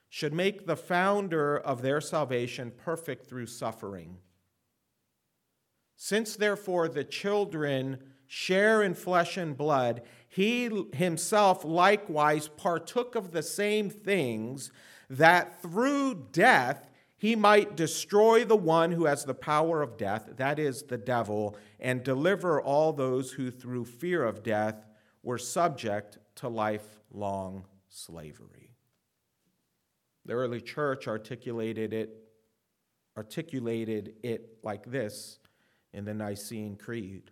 should 0.10 0.32
make 0.32 0.68
the 0.68 0.76
founder 0.76 1.58
of 1.58 1.82
their 1.82 2.00
salvation 2.00 2.72
perfect 2.78 3.26
through 3.26 3.48
suffering. 3.48 4.20
Since 5.96 6.36
therefore 6.36 6.88
the 6.88 7.04
children 7.04 7.98
share 8.28 8.84
in 8.84 8.94
flesh 8.94 9.38
and 9.38 9.58
blood, 9.58 10.04
he 10.30 10.70
himself 10.94 11.66
likewise 11.66 12.48
partook 12.48 13.16
of 13.16 13.32
the 13.32 13.42
same 13.42 13.90
things, 13.90 14.72
that 15.10 15.64
through 15.64 16.28
death 16.32 16.91
he 17.22 17.36
might 17.36 17.76
destroy 17.78 18.44
the 18.44 18.56
one 18.56 18.92
who 18.92 19.06
has 19.06 19.26
the 19.26 19.36
power 19.36 19.84
of 19.84 19.96
death, 19.96 20.28
that 20.38 20.58
is, 20.58 20.82
the 20.82 20.98
devil, 20.98 21.56
and 21.80 22.02
deliver 22.02 22.60
all 22.60 22.94
those 22.94 23.34
who 23.34 23.52
through 23.52 23.86
fear 23.86 24.24
of 24.24 24.42
death 24.42 24.88
were 25.22 25.38
subject 25.38 26.18
to 26.34 26.50
lifelong 26.50 27.64
slavery. 27.90 28.74
The 30.26 30.34
early 30.34 30.62
church 30.62 31.08
articulated 31.08 31.94
it, 31.94 32.24
articulated 33.16 34.16
it 34.24 34.58
like 34.64 34.90
this 34.90 35.38
in 35.94 36.06
the 36.06 36.16
Nicene 36.16 36.76
Creed. 36.76 37.30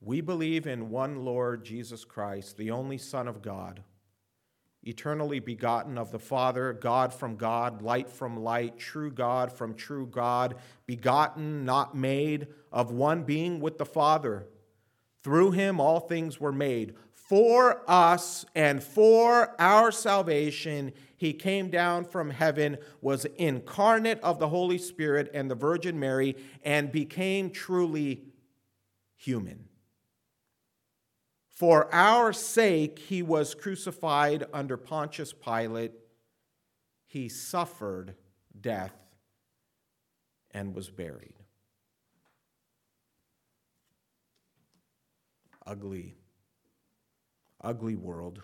We 0.00 0.20
believe 0.20 0.66
in 0.66 0.90
one 0.90 1.24
Lord 1.24 1.64
Jesus 1.64 2.04
Christ, 2.04 2.56
the 2.56 2.72
only 2.72 2.98
Son 2.98 3.28
of 3.28 3.42
God 3.42 3.84
eternally 4.82 5.38
begotten 5.38 5.96
of 5.96 6.10
the 6.10 6.18
Father, 6.18 6.72
God 6.72 7.14
from 7.14 7.36
God, 7.36 7.82
light 7.82 8.08
from 8.10 8.42
light, 8.42 8.78
true 8.78 9.10
God 9.10 9.52
from 9.52 9.74
true 9.74 10.06
God, 10.06 10.56
begotten, 10.86 11.64
not 11.64 11.94
made, 11.94 12.48
of 12.72 12.90
one 12.90 13.22
being 13.22 13.60
with 13.60 13.78
the 13.78 13.86
Father. 13.86 14.46
Through 15.22 15.52
him 15.52 15.80
all 15.80 16.00
things 16.00 16.40
were 16.40 16.52
made. 16.52 16.94
For 17.12 17.82
us 17.88 18.44
and 18.54 18.82
for 18.82 19.54
our 19.60 19.92
salvation, 19.92 20.92
he 21.16 21.32
came 21.32 21.70
down 21.70 22.04
from 22.04 22.30
heaven, 22.30 22.76
was 23.00 23.24
incarnate 23.36 24.20
of 24.20 24.38
the 24.38 24.48
Holy 24.48 24.78
Spirit 24.78 25.30
and 25.32 25.50
the 25.50 25.54
Virgin 25.54 25.98
Mary, 25.98 26.36
and 26.64 26.90
became 26.90 27.50
truly 27.50 28.24
human. 29.16 29.68
For 31.52 31.92
our 31.94 32.32
sake, 32.32 32.98
he 32.98 33.22
was 33.22 33.54
crucified 33.54 34.44
under 34.52 34.76
Pontius 34.76 35.32
Pilate. 35.32 35.92
He 37.06 37.28
suffered 37.28 38.14
death 38.58 38.96
and 40.50 40.74
was 40.74 40.90
buried. 40.90 41.34
Ugly, 45.66 46.16
ugly 47.60 47.96
world. 47.96 48.42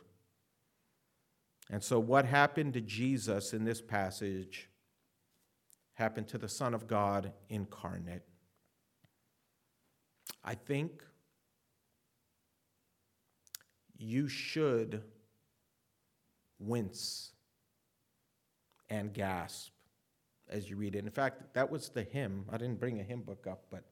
And 1.70 1.82
so, 1.82 1.98
what 1.98 2.24
happened 2.24 2.74
to 2.74 2.80
Jesus 2.80 3.52
in 3.52 3.64
this 3.64 3.80
passage 3.80 4.68
happened 5.94 6.28
to 6.28 6.38
the 6.38 6.48
Son 6.48 6.74
of 6.74 6.86
God 6.86 7.32
incarnate. 7.48 8.22
I 10.44 10.54
think 10.54 11.02
you 13.98 14.28
should 14.28 15.02
wince 16.58 17.32
and 18.88 19.12
gasp 19.12 19.72
as 20.48 20.70
you 20.70 20.76
read 20.76 20.94
it. 20.94 21.04
In 21.04 21.10
fact, 21.10 21.54
that 21.54 21.70
was 21.70 21.88
the 21.90 22.02
hymn. 22.02 22.44
I 22.50 22.56
didn't 22.56 22.80
bring 22.80 23.00
a 23.00 23.02
hymn 23.02 23.22
book 23.22 23.46
up, 23.46 23.64
but 23.70 23.84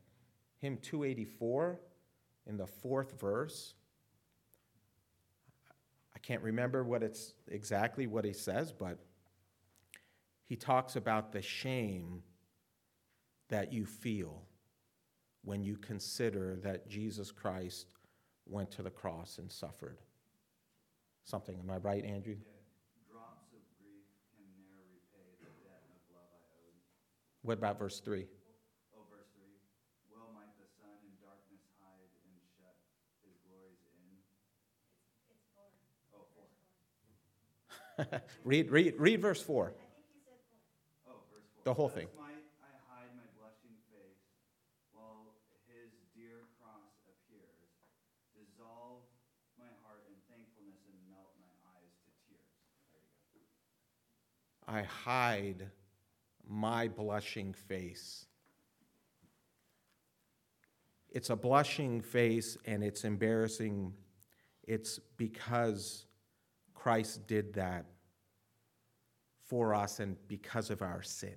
hymn 0.59 0.78
284 0.78 1.78
in 2.46 2.57
the 2.57 2.66
fourth 2.66 3.20
verse. 3.20 3.74
I 6.14 6.18
can't 6.20 6.42
remember 6.42 6.83
what 6.83 7.02
it's 7.02 7.35
exactly 7.48 8.07
what 8.07 8.24
he 8.24 8.33
says, 8.33 8.72
but 8.72 8.98
he 10.46 10.57
talks 10.57 10.96
about 10.96 11.33
the 11.33 11.42
shame 11.42 12.22
that 13.48 13.72
you 13.72 13.85
feel 13.85 14.42
when 15.44 15.62
you 15.62 15.76
consider 15.76 16.57
that 16.62 16.88
Jesus 16.88 17.30
Christ 17.30 17.87
went 18.46 18.70
to 18.72 18.83
the 18.83 18.90
cross 18.90 19.38
and 19.38 19.50
suffered 19.50 19.98
something. 21.26 21.58
Am 21.58 21.68
I 21.70 21.78
right, 21.82 22.04
Andrew? 22.06 22.38
Drops 23.10 23.50
of 23.50 23.62
grief 23.82 24.06
can 24.38 24.46
ne'er 24.62 24.86
repay 24.86 25.26
the 25.42 25.50
debt 25.66 25.82
of 25.90 25.98
love 26.14 26.30
I 26.30 26.38
owed. 26.62 26.78
What 27.42 27.58
about 27.58 27.78
verse 27.78 27.98
3? 27.98 28.24
Oh, 28.94 29.02
verse 29.10 29.26
3. 29.34 29.42
Well 30.14 30.30
might 30.38 30.54
the 30.54 30.70
sun 30.78 30.94
in 31.02 31.10
darkness 31.18 31.66
hide 31.82 32.14
and 32.30 32.38
shut 32.54 32.78
his 33.26 33.34
glories 33.42 33.82
in. 33.90 34.06
It's 35.34 35.42
four. 35.50 35.66
Oh, 36.14 36.30
four. 36.30 36.46
read, 38.46 38.70
read, 38.70 38.94
read 38.96 39.20
verse 39.20 39.42
4. 39.42 39.74
I 39.74 39.90
think 39.98 40.06
you 40.14 40.22
said 40.22 40.38
four. 40.46 40.62
Oh, 41.10 41.26
verse 41.34 41.50
4. 41.58 41.66
The 41.66 41.74
whole 41.74 41.90
thing. 41.90 42.06
Thus 42.06 42.22
might 42.22 42.46
I 42.62 42.70
hide 42.86 43.10
my 43.18 43.26
blushing 43.34 43.74
face 43.90 44.22
while 44.94 45.34
his 45.66 45.90
dear 46.14 46.46
cross 46.62 46.94
appears. 47.10 47.66
Dissolve 48.38 49.02
my 49.56 49.72
heart 49.88 50.04
in 50.12 50.16
thankfulness 50.28 50.84
and 50.84 50.96
melt 51.08 51.32
my 51.40 51.48
eyes 51.72 51.96
to 52.04 52.10
tears. 52.28 52.52
There 52.92 53.00
you 53.00 53.16
go. 53.32 53.40
I 54.66 54.83
hide 54.83 55.70
my 56.48 56.88
blushing 56.88 57.52
face. 57.52 58.26
It's 61.11 61.31
a 61.31 61.37
blushing 61.37 62.00
face 62.00 62.57
and 62.66 62.83
it's 62.83 63.05
embarrassing. 63.05 63.92
It's 64.64 64.98
because 65.16 66.07
Christ 66.74 67.26
did 67.26 67.55
that 67.55 67.87
for 69.44 69.74
us 69.74 70.00
and 70.00 70.16
because 70.29 70.70
of 70.70 70.83
our 70.83 71.02
sin. 71.02 71.37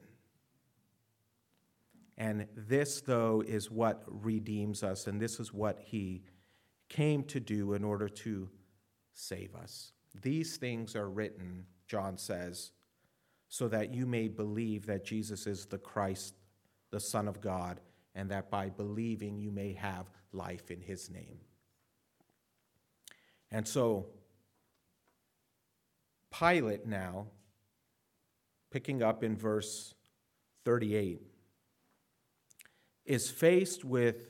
And 2.18 2.48
this, 2.56 3.00
though, 3.00 3.42
is 3.48 3.72
what 3.72 4.04
redeems 4.08 4.84
us, 4.84 5.08
and 5.08 5.22
this 5.22 5.40
is 5.40 5.54
what 5.54 5.80
he 5.80 6.24
came 6.90 7.24
to 7.26 7.40
do 7.40 7.74
in 7.74 7.86
order 7.86 8.10
to 8.10 8.50
save 9.14 9.56
us. 9.56 9.94
These 10.22 10.58
things 10.58 10.98
are 10.98 11.10
written, 11.10 11.66
John 11.88 12.18
says, 12.18 12.72
so 13.50 13.68
that 13.68 13.94
you 13.94 14.06
may 14.06 14.28
believe 14.28 14.86
that 14.86 15.04
Jesus 15.04 15.48
is 15.48 15.66
the 15.66 15.80
Christ, 15.80 16.36
the 16.92 17.00
Son 17.00 17.28
of 17.28 17.42
God, 17.42 17.82
and 18.14 18.30
that 18.30 18.50
by 18.52 18.70
believing 18.70 19.40
you 19.40 19.52
may 19.52 19.74
have 19.74 20.10
life 20.32 20.70
in 20.70 20.82
his 20.82 21.10
name. 21.10 21.40
And 23.52 23.68
so, 23.68 24.06
Pilate 26.32 26.86
now, 26.86 27.26
picking 28.70 29.02
up 29.02 29.24
in 29.24 29.36
verse 29.36 29.96
38, 30.66 31.22
is 33.06 33.32
faced 33.32 33.84
with 33.84 34.28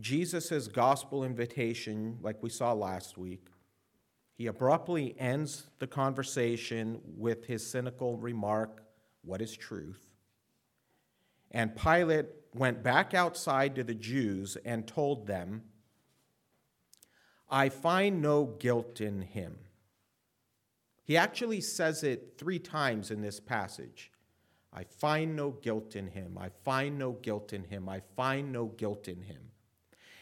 Jesus' 0.00 0.68
gospel 0.68 1.22
invitation, 1.24 2.16
like 2.22 2.42
we 2.42 2.48
saw 2.48 2.72
last 2.72 3.18
week. 3.18 3.48
He 4.42 4.48
abruptly 4.48 5.14
ends 5.20 5.68
the 5.78 5.86
conversation 5.86 7.00
with 7.16 7.46
his 7.46 7.64
cynical 7.64 8.16
remark, 8.16 8.82
What 9.22 9.40
is 9.40 9.56
truth? 9.56 10.10
And 11.52 11.76
Pilate 11.76 12.26
went 12.52 12.82
back 12.82 13.14
outside 13.14 13.76
to 13.76 13.84
the 13.84 13.94
Jews 13.94 14.56
and 14.64 14.84
told 14.84 15.28
them, 15.28 15.62
I 17.48 17.68
find 17.68 18.20
no 18.20 18.46
guilt 18.46 19.00
in 19.00 19.22
him. 19.22 19.58
He 21.04 21.16
actually 21.16 21.60
says 21.60 22.02
it 22.02 22.34
three 22.36 22.58
times 22.58 23.12
in 23.12 23.20
this 23.20 23.38
passage. 23.38 24.10
I 24.72 24.82
find 24.82 25.36
no 25.36 25.52
guilt 25.52 25.94
in 25.94 26.08
him. 26.08 26.36
I 26.36 26.48
find 26.64 26.98
no 26.98 27.12
guilt 27.12 27.52
in 27.52 27.62
him. 27.62 27.88
I 27.88 28.00
find 28.16 28.50
no 28.50 28.66
guilt 28.66 29.06
in 29.06 29.22
him. 29.22 29.52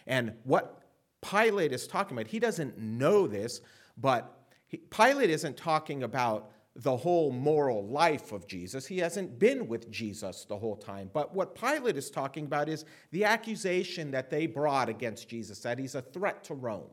And 0.07 0.35
what 0.45 0.83
Pilate 1.23 1.73
is 1.73 1.87
talking 1.87 2.19
about, 2.19 2.27
he 2.27 2.39
doesn't 2.39 2.77
know 2.77 3.27
this, 3.27 3.63
but 4.01 4.47
he, 4.67 4.79
Pilate 4.79 5.31
isn't 5.31 5.57
talking 5.57 6.03
about 6.03 6.51
the 6.77 6.97
whole 6.97 7.33
moral 7.33 7.87
life 7.87 8.33
of 8.33 8.47
Jesus. 8.47 8.87
He 8.87 8.99
hasn't 8.99 9.39
been 9.39 9.67
with 9.67 9.91
Jesus 9.91 10.45
the 10.45 10.57
whole 10.57 10.77
time. 10.77 11.11
But 11.13 11.35
what 11.35 11.55
Pilate 11.55 11.97
is 11.97 12.11
talking 12.11 12.47
about 12.47 12.69
is 12.69 12.85
the 13.11 13.25
accusation 13.25 14.11
that 14.13 14.31
they 14.31 14.47
brought 14.47 14.89
against 14.89 15.29
Jesus, 15.29 15.59
that 15.61 15.79
he's 15.79 15.97
a 15.97 16.03
threat 16.03 16.45
to 16.45 16.55
Rome 16.55 16.91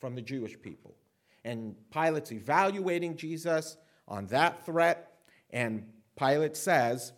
from 0.00 0.14
the 0.14 0.22
Jewish 0.22 0.60
people. 0.60 0.96
And 1.44 1.74
Pilate's 1.90 2.32
evaluating 2.32 3.16
Jesus 3.16 3.76
on 4.08 4.26
that 4.26 4.64
threat, 4.66 5.12
and 5.50 5.86
Pilate 6.18 6.56
says, 6.56 7.12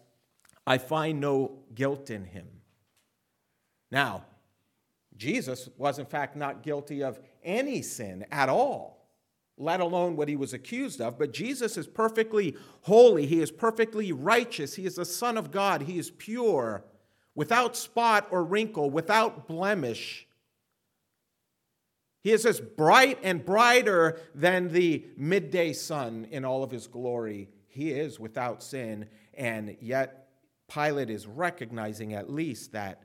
I 0.67 0.79
find 0.79 1.21
no 1.21 1.61
guilt 1.75 2.11
in 2.11 2.25
him. 2.25 2.47
Now, 3.91 4.25
Jesus 5.17 5.69
was 5.77 5.99
in 5.99 6.07
fact 6.07 6.37
not 6.37 6.63
guilty 6.63 7.03
of 7.03 7.21
any 7.43 7.83
sin 7.83 8.25
at 8.31 8.49
all, 8.49 9.02
let 9.63 9.81
alone 9.81 10.17
what 10.17 10.29
he 10.29 10.37
was 10.37 10.53
accused 10.53 11.01
of. 11.01 11.19
But 11.19 11.33
Jesus 11.33 11.77
is 11.77 11.87
perfectly 11.87 12.57
holy. 12.83 13.27
He 13.27 13.41
is 13.41 13.51
perfectly 13.51 14.13
righteous. 14.13 14.75
He 14.75 14.85
is 14.87 14.97
the 14.97 15.05
Son 15.05 15.39
of 15.39 15.51
God. 15.51 15.83
He 15.83 15.99
is 15.99 16.11
pure. 16.11 16.85
without 17.35 17.77
spot 17.77 18.29
or 18.31 18.45
wrinkle, 18.45 18.91
without 18.91 19.47
blemish. 19.47 20.27
He 22.23 22.31
is 22.31 22.47
as 22.47 22.61
bright 22.61 23.19
and 23.23 23.45
brighter 23.45 24.21
than 24.35 24.69
the 24.69 25.05
midday 25.17 25.73
sun 25.73 26.27
in 26.31 26.45
all 26.45 26.63
of 26.63 26.71
his 26.71 26.87
glory. 26.87 27.49
He 27.69 27.91
is 27.91 28.21
without 28.21 28.63
sin, 28.63 29.09
and 29.35 29.77
yet 29.81 30.29
Pilate 30.73 31.11
is 31.11 31.27
recognizing 31.27 32.15
at 32.15 32.31
least 32.31 32.73
that 32.73 33.03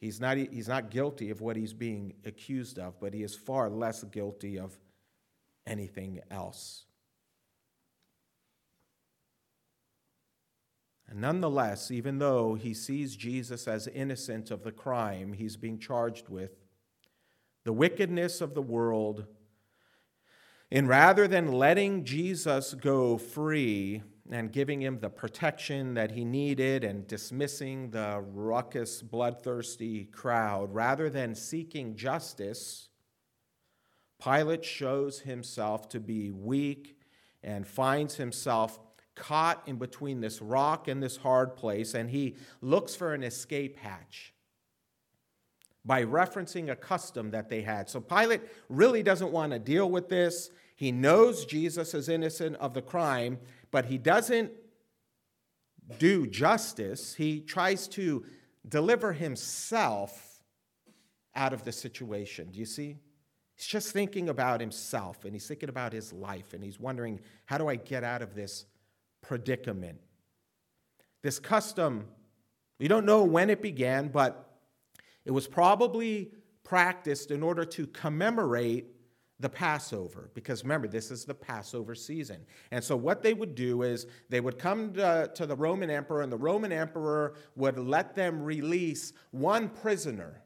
he's 0.00 0.20
not, 0.20 0.36
he's 0.38 0.68
not 0.68 0.90
guilty 0.90 1.30
of 1.30 1.40
what 1.40 1.56
he's 1.56 1.72
being 1.72 2.14
accused 2.24 2.78
of, 2.78 2.98
but 3.00 3.14
he 3.14 3.22
is 3.22 3.34
far 3.34 3.70
less 3.70 4.02
guilty 4.04 4.58
of 4.58 4.76
anything 5.70 6.20
else. 6.30 6.84
And 11.08 11.20
nonetheless, 11.20 11.90
even 11.90 12.18
though 12.18 12.54
he 12.54 12.74
sees 12.74 13.16
Jesus 13.16 13.66
as 13.66 13.88
innocent 13.88 14.50
of 14.50 14.62
the 14.62 14.72
crime 14.72 15.32
he's 15.32 15.56
being 15.56 15.78
charged 15.78 16.28
with, 16.28 16.52
the 17.64 17.72
wickedness 17.72 18.40
of 18.40 18.54
the 18.54 18.62
world, 18.62 19.26
and 20.70 20.88
rather 20.88 21.26
than 21.26 21.50
letting 21.50 22.04
Jesus 22.04 22.74
go 22.74 23.18
free 23.18 24.02
and 24.30 24.52
giving 24.52 24.80
him 24.80 25.00
the 25.00 25.10
protection 25.10 25.94
that 25.94 26.12
he 26.12 26.24
needed 26.24 26.84
and 26.84 27.08
dismissing 27.08 27.90
the 27.90 28.22
ruckus, 28.32 29.02
bloodthirsty 29.02 30.04
crowd, 30.04 30.72
rather 30.72 31.10
than 31.10 31.34
seeking 31.34 31.96
justice, 31.96 32.89
Pilate 34.22 34.64
shows 34.64 35.20
himself 35.20 35.88
to 35.90 36.00
be 36.00 36.30
weak 36.30 36.96
and 37.42 37.66
finds 37.66 38.16
himself 38.16 38.78
caught 39.14 39.62
in 39.66 39.76
between 39.76 40.20
this 40.20 40.40
rock 40.40 40.88
and 40.88 41.02
this 41.02 41.16
hard 41.16 41.56
place, 41.56 41.94
and 41.94 42.10
he 42.10 42.36
looks 42.60 42.94
for 42.94 43.14
an 43.14 43.22
escape 43.22 43.76
hatch 43.78 44.32
by 45.84 46.04
referencing 46.04 46.70
a 46.70 46.76
custom 46.76 47.30
that 47.30 47.48
they 47.48 47.62
had. 47.62 47.88
So 47.88 48.00
Pilate 48.00 48.42
really 48.68 49.02
doesn't 49.02 49.32
want 49.32 49.52
to 49.52 49.58
deal 49.58 49.90
with 49.90 50.08
this. 50.08 50.50
He 50.76 50.92
knows 50.92 51.44
Jesus 51.44 51.94
is 51.94 52.08
innocent 52.08 52.56
of 52.56 52.74
the 52.74 52.82
crime, 52.82 53.38
but 53.70 53.86
he 53.86 53.98
doesn't 53.98 54.52
do 55.98 56.26
justice. 56.26 57.14
He 57.14 57.40
tries 57.40 57.88
to 57.88 58.24
deliver 58.68 59.12
himself 59.12 60.42
out 61.34 61.52
of 61.52 61.64
the 61.64 61.72
situation. 61.72 62.50
Do 62.50 62.58
you 62.58 62.66
see? 62.66 62.96
He's 63.60 63.66
just 63.66 63.92
thinking 63.92 64.30
about 64.30 64.58
himself 64.58 65.26
and 65.26 65.34
he's 65.34 65.46
thinking 65.46 65.68
about 65.68 65.92
his 65.92 66.14
life 66.14 66.54
and 66.54 66.64
he's 66.64 66.80
wondering, 66.80 67.20
how 67.44 67.58
do 67.58 67.68
I 67.68 67.76
get 67.76 68.02
out 68.02 68.22
of 68.22 68.34
this 68.34 68.64
predicament? 69.20 70.00
This 71.20 71.38
custom, 71.38 72.06
we 72.78 72.88
don't 72.88 73.04
know 73.04 73.22
when 73.22 73.50
it 73.50 73.60
began, 73.60 74.08
but 74.08 74.48
it 75.26 75.30
was 75.30 75.46
probably 75.46 76.32
practiced 76.64 77.30
in 77.30 77.42
order 77.42 77.66
to 77.66 77.86
commemorate 77.88 78.86
the 79.40 79.50
Passover, 79.50 80.30
because 80.32 80.62
remember, 80.62 80.88
this 80.88 81.10
is 81.10 81.26
the 81.26 81.34
Passover 81.34 81.94
season. 81.94 82.38
And 82.70 82.82
so, 82.82 82.96
what 82.96 83.22
they 83.22 83.34
would 83.34 83.54
do 83.54 83.82
is 83.82 84.06
they 84.30 84.40
would 84.40 84.58
come 84.58 84.94
to, 84.94 85.30
to, 85.34 85.44
the 85.44 85.56
Roman 85.56 85.90
emperor, 85.90 86.22
and 86.22 86.32
the 86.32 86.38
Roman 86.38 86.72
emperor 86.72 87.34
would 87.56 87.78
let 87.78 88.14
them 88.14 88.42
release 88.42 89.12
one 89.32 89.68
prisoner, 89.68 90.42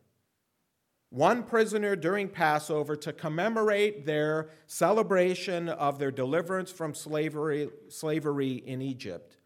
one 1.15 1.45
prisoner 1.45 1.95
during 1.95 2.29
Passover 2.29 2.97
to 2.97 3.13
commemorate 3.13 4.05
their 4.05 4.51
celebration 4.67 5.69
of 5.69 6.01
their 6.01 6.11
deliverance 6.11 6.73
from 6.73 6.93
slavery, 6.93 7.69
slavery 7.89 8.55
in 8.67 8.83
Egypt. 8.83 9.37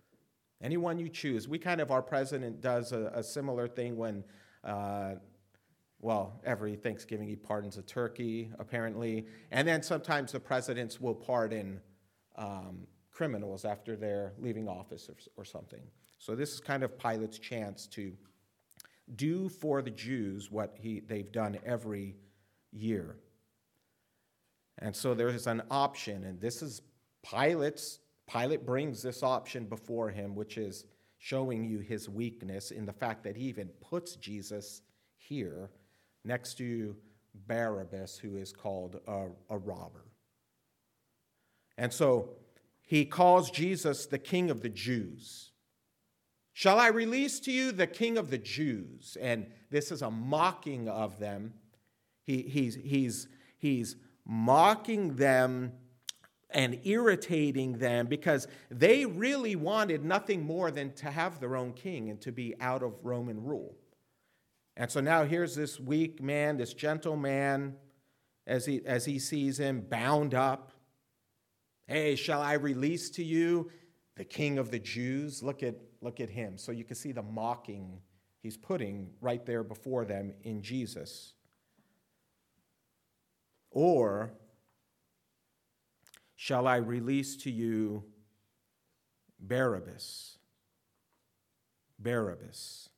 Anyone 0.62 0.98
you 0.98 1.10
choose. 1.10 1.46
We 1.46 1.58
kind 1.58 1.82
of, 1.82 1.90
our 1.90 2.00
president 2.00 2.62
does 2.62 2.92
a, 2.92 3.12
a 3.14 3.22
similar 3.22 3.68
thing 3.68 3.98
when 3.98 4.24
uh, 4.64 5.16
well, 6.00 6.40
every 6.42 6.74
Thanksgiving 6.74 7.28
he 7.28 7.36
pardons 7.36 7.76
a 7.76 7.82
turkey, 7.82 8.50
apparently. 8.58 9.26
And 9.50 9.68
then 9.68 9.82
sometimes 9.82 10.32
the 10.32 10.40
presidents 10.40 10.98
will 11.00 11.14
pardon 11.14 11.80
um, 12.36 12.86
criminals 13.10 13.66
after 13.66 13.94
they're 13.94 14.32
leaving 14.38 14.68
office 14.68 15.10
or, 15.10 15.16
or 15.36 15.44
something. 15.44 15.82
So 16.16 16.34
this 16.34 16.54
is 16.54 16.60
kind 16.60 16.82
of 16.82 16.98
Pilate's 16.98 17.38
chance 17.38 17.86
to 17.88 18.12
do 19.16 19.48
for 19.48 19.82
the 19.82 19.90
Jews 19.90 20.50
what 20.50 20.76
he, 20.78 21.00
they've 21.00 21.30
done 21.30 21.58
every 21.64 22.16
year. 22.72 23.16
And 24.78 24.94
so 24.94 25.14
there 25.14 25.28
is 25.28 25.46
an 25.46 25.62
option, 25.70 26.24
and 26.24 26.40
this 26.40 26.62
is 26.62 26.82
Pilate's. 27.22 27.98
Pilate 28.30 28.64
brings 28.64 29.02
this 29.02 29.22
option 29.22 29.64
before 29.64 30.10
him, 30.10 30.34
which 30.34 30.58
is 30.58 30.84
showing 31.18 31.64
you 31.64 31.80
his 31.80 32.08
weakness 32.08 32.70
in 32.70 32.86
the 32.86 32.92
fact 32.92 33.24
that 33.24 33.36
he 33.36 33.44
even 33.44 33.68
puts 33.80 34.16
Jesus 34.16 34.82
here 35.16 35.70
next 36.24 36.54
to 36.58 36.94
Barabbas, 37.46 38.18
who 38.18 38.36
is 38.36 38.52
called 38.52 39.00
a, 39.08 39.26
a 39.50 39.58
robber. 39.58 40.04
And 41.76 41.92
so 41.92 42.30
he 42.82 43.04
calls 43.04 43.50
Jesus 43.50 44.06
the 44.06 44.18
King 44.18 44.50
of 44.50 44.62
the 44.62 44.68
Jews. 44.68 45.52
Shall 46.58 46.80
I 46.80 46.88
release 46.88 47.38
to 47.42 47.52
you 47.52 47.70
the 47.70 47.86
King 47.86 48.18
of 48.18 48.30
the 48.30 48.38
Jews? 48.38 49.16
And 49.20 49.46
this 49.70 49.92
is 49.92 50.02
a 50.02 50.10
mocking 50.10 50.88
of 50.88 51.20
them. 51.20 51.54
He, 52.24 52.42
he's, 52.42 52.74
he's, 52.74 53.28
he's 53.58 53.94
mocking 54.26 55.14
them 55.14 55.70
and 56.50 56.80
irritating 56.82 57.78
them 57.78 58.08
because 58.08 58.48
they 58.72 59.06
really 59.06 59.54
wanted 59.54 60.04
nothing 60.04 60.42
more 60.42 60.72
than 60.72 60.92
to 60.94 61.12
have 61.12 61.38
their 61.38 61.54
own 61.54 61.74
king 61.74 62.10
and 62.10 62.20
to 62.22 62.32
be 62.32 62.56
out 62.60 62.82
of 62.82 63.04
Roman 63.04 63.44
rule. 63.44 63.76
And 64.76 64.90
so 64.90 65.00
now 65.00 65.22
here's 65.22 65.54
this 65.54 65.78
weak 65.78 66.20
man, 66.20 66.56
this 66.56 66.74
gentle 66.74 67.16
man, 67.16 67.76
as 68.48 68.66
he, 68.66 68.84
as 68.84 69.04
he 69.04 69.20
sees 69.20 69.60
him 69.60 69.82
bound 69.82 70.34
up. 70.34 70.72
Hey, 71.86 72.16
shall 72.16 72.42
I 72.42 72.54
release 72.54 73.10
to 73.10 73.22
you 73.22 73.70
the 74.16 74.24
king 74.24 74.58
of 74.58 74.72
the 74.72 74.80
Jews? 74.80 75.40
Look 75.40 75.62
at, 75.62 75.76
look 76.00 76.20
at 76.20 76.30
him. 76.30 76.58
So 76.58 76.72
you 76.72 76.84
can 76.84 76.96
see 76.96 77.12
the 77.12 77.22
mocking 77.22 78.00
he's 78.40 78.56
putting 78.56 79.10
right 79.20 79.44
there 79.44 79.62
before 79.62 80.04
them 80.04 80.32
in 80.42 80.62
Jesus. 80.62 81.34
Or 83.70 84.32
shall 86.36 86.66
I 86.66 86.76
release 86.76 87.36
to 87.38 87.50
you 87.50 88.04
Barabbas? 89.40 90.38
Barabbas 91.98 92.88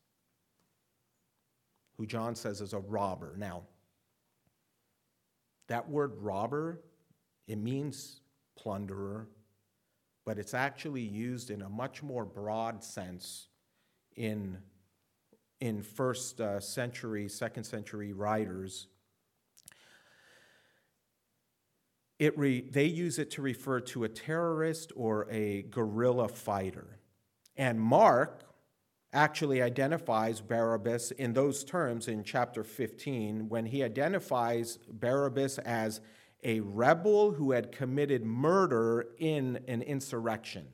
who 2.01 2.07
John 2.07 2.35
says 2.35 2.63
is 2.63 2.73
a 2.73 2.79
robber. 2.79 3.35
Now, 3.37 3.65
that 5.69 5.87
word 5.87 6.13
robber, 6.17 6.81
it 7.47 7.59
means 7.59 8.23
plunderer, 8.57 9.29
but 10.25 10.39
it's 10.39 10.55
actually 10.55 11.03
used 11.03 11.51
in 11.51 11.63
a 11.63 11.69
much 11.69 12.03
more 12.03 12.25
broad 12.25 12.83
sense 12.85 13.49
in, 14.17 14.59
in 15.61 15.83
first 15.83 16.41
uh, 16.41 16.61
century, 16.61 17.29
second 17.29 17.65
century 17.65 18.13
writers. 18.13 18.87
It 22.19 22.37
re, 22.39 22.61
they 22.61 22.85
use 22.85 23.19
it 23.19 23.31
to 23.33 23.43
refer 23.43 23.81
to 23.81 24.05
a 24.05 24.09
terrorist 24.09 24.93
or 24.95 25.27
a 25.31 25.63
guerrilla 25.63 26.29
fighter. 26.29 26.99
And 27.57 27.81
Mark, 27.81 28.45
actually 29.13 29.61
identifies 29.61 30.41
Barabbas 30.41 31.11
in 31.13 31.33
those 31.33 31.65
terms 31.65 32.09
in 32.09 32.23
chapter 32.23 32.63
15 32.63 33.49
when 33.49 33.67
he 33.67 33.83
identifies 33.83 34.79
Barabbas 34.89 35.59
as 35.59 36.01
a 36.43 36.61
rebel 36.61 37.33
who 37.33 37.53
had 37.53 37.73
committed 37.73 38.25
murder 38.25 39.09
in 39.19 39.61
an 39.69 39.83
insurrection. 39.83 40.67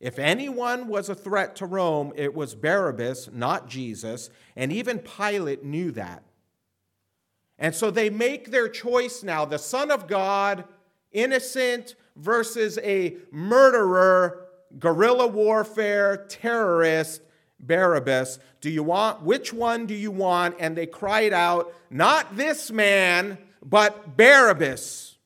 If 0.00 0.18
anyone 0.18 0.88
was 0.88 1.08
a 1.08 1.14
threat 1.14 1.56
to 1.56 1.66
Rome, 1.66 2.12
it 2.14 2.34
was 2.34 2.54
Barabbas, 2.54 3.30
not 3.32 3.68
Jesus, 3.68 4.30
and 4.54 4.72
even 4.72 5.00
Pilate 5.00 5.64
knew 5.64 5.90
that. 5.92 6.22
And 7.58 7.74
so 7.74 7.90
they 7.90 8.08
make 8.08 8.50
their 8.50 8.68
choice 8.68 9.24
now 9.24 9.44
the 9.44 9.58
Son 9.58 9.90
of 9.90 10.06
God, 10.06 10.64
innocent, 11.10 11.96
versus 12.14 12.78
a 12.82 13.16
murderer 13.32 14.46
guerrilla 14.78 15.26
warfare, 15.26 16.26
terrorist, 16.28 17.22
Barabbas. 17.60 18.38
Do 18.60 18.70
you 18.70 18.82
want, 18.82 19.22
which 19.22 19.52
one 19.52 19.86
do 19.86 19.94
you 19.94 20.10
want? 20.10 20.56
And 20.60 20.76
they 20.76 20.86
cried 20.86 21.32
out, 21.32 21.72
Not 21.90 22.36
this 22.36 22.70
man, 22.70 23.38
but 23.62 24.16
Barabbas. 24.16 25.16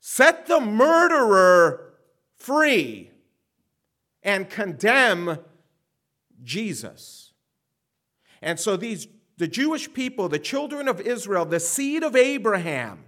Set 0.00 0.46
the 0.46 0.60
murderer 0.60 1.94
free 2.36 3.10
and 4.22 4.48
condemn 4.48 5.38
Jesus. 6.42 7.32
And 8.40 8.58
so 8.58 8.76
these 8.76 9.08
the 9.38 9.48
Jewish 9.48 9.92
people, 9.92 10.28
the 10.28 10.38
children 10.38 10.88
of 10.88 11.00
Israel, 11.00 11.44
the 11.44 11.60
seed 11.60 12.02
of 12.02 12.16
Abraham, 12.16 13.04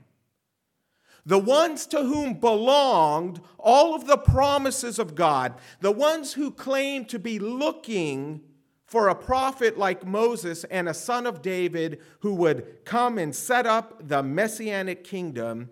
the 1.26 1.38
ones 1.38 1.86
to 1.88 2.04
whom 2.04 2.34
belonged 2.34 3.40
all 3.58 3.94
of 3.94 4.06
the 4.06 4.16
promises 4.16 4.98
of 4.98 5.16
God, 5.16 5.54
the 5.80 5.90
ones 5.90 6.34
who 6.34 6.52
claimed 6.52 7.08
to 7.08 7.18
be 7.18 7.38
looking 7.38 8.42
for 8.90 9.08
a 9.08 9.14
prophet 9.14 9.78
like 9.78 10.04
Moses 10.04 10.64
and 10.64 10.88
a 10.88 10.94
son 10.94 11.24
of 11.24 11.42
David 11.42 12.00
who 12.20 12.34
would 12.34 12.84
come 12.84 13.18
and 13.18 13.32
set 13.32 13.64
up 13.64 14.08
the 14.08 14.20
messianic 14.20 15.04
kingdom, 15.04 15.70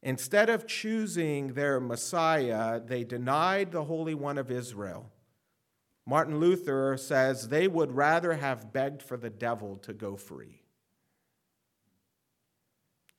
instead 0.00 0.48
of 0.48 0.64
choosing 0.64 1.54
their 1.54 1.80
Messiah, 1.80 2.78
they 2.78 3.02
denied 3.02 3.72
the 3.72 3.82
Holy 3.82 4.14
One 4.14 4.38
of 4.38 4.48
Israel. 4.48 5.10
Martin 6.06 6.38
Luther 6.38 6.96
says 6.96 7.48
they 7.48 7.66
would 7.66 7.90
rather 7.96 8.34
have 8.34 8.72
begged 8.72 9.02
for 9.02 9.16
the 9.16 9.28
devil 9.28 9.76
to 9.78 9.92
go 9.92 10.14
free. 10.14 10.62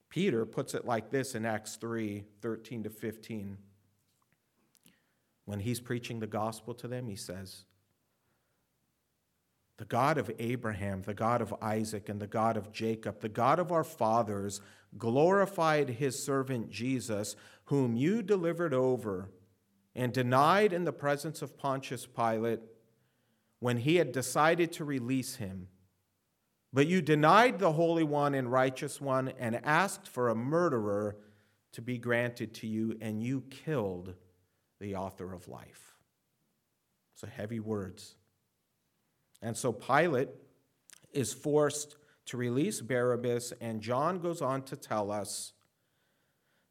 Peter 0.09 0.45
puts 0.45 0.73
it 0.73 0.85
like 0.85 1.09
this 1.09 1.35
in 1.35 1.45
Acts 1.45 1.75
3 1.75 2.23
13 2.41 2.83
to 2.83 2.89
15. 2.89 3.57
When 5.43 5.59
he's 5.59 5.81
preaching 5.81 6.21
the 6.21 6.27
gospel 6.27 6.73
to 6.75 6.87
them, 6.87 7.09
he 7.09 7.17
says, 7.17 7.65
The 9.81 9.87
God 9.87 10.19
of 10.19 10.29
Abraham, 10.37 11.01
the 11.01 11.15
God 11.15 11.41
of 11.41 11.55
Isaac, 11.59 12.07
and 12.07 12.19
the 12.21 12.27
God 12.27 12.55
of 12.55 12.71
Jacob, 12.71 13.19
the 13.19 13.27
God 13.27 13.57
of 13.57 13.71
our 13.71 13.83
fathers, 13.83 14.61
glorified 14.95 15.89
his 15.89 16.23
servant 16.23 16.69
Jesus, 16.69 17.35
whom 17.65 17.95
you 17.95 18.21
delivered 18.21 18.75
over 18.75 19.31
and 19.95 20.13
denied 20.13 20.71
in 20.71 20.83
the 20.83 20.93
presence 20.93 21.41
of 21.41 21.57
Pontius 21.57 22.05
Pilate 22.05 22.59
when 23.57 23.77
he 23.77 23.95
had 23.95 24.11
decided 24.11 24.71
to 24.73 24.85
release 24.85 25.37
him. 25.37 25.67
But 26.71 26.85
you 26.85 27.01
denied 27.01 27.57
the 27.57 27.71
Holy 27.71 28.03
One 28.03 28.35
and 28.35 28.51
Righteous 28.51 29.01
One 29.01 29.33
and 29.39 29.65
asked 29.65 30.07
for 30.07 30.29
a 30.29 30.35
murderer 30.35 31.17
to 31.71 31.81
be 31.81 31.97
granted 31.97 32.53
to 32.53 32.67
you, 32.67 32.99
and 33.01 33.23
you 33.23 33.45
killed 33.49 34.13
the 34.79 34.95
author 34.95 35.33
of 35.33 35.47
life. 35.47 35.95
So 37.15 37.25
heavy 37.25 37.59
words. 37.59 38.13
And 39.41 39.57
so 39.57 39.71
Pilate 39.71 40.29
is 41.13 41.33
forced 41.33 41.97
to 42.27 42.37
release 42.37 42.81
Barabbas, 42.81 43.53
and 43.59 43.81
John 43.81 44.19
goes 44.19 44.41
on 44.41 44.61
to 44.63 44.75
tell 44.75 45.11
us 45.11 45.53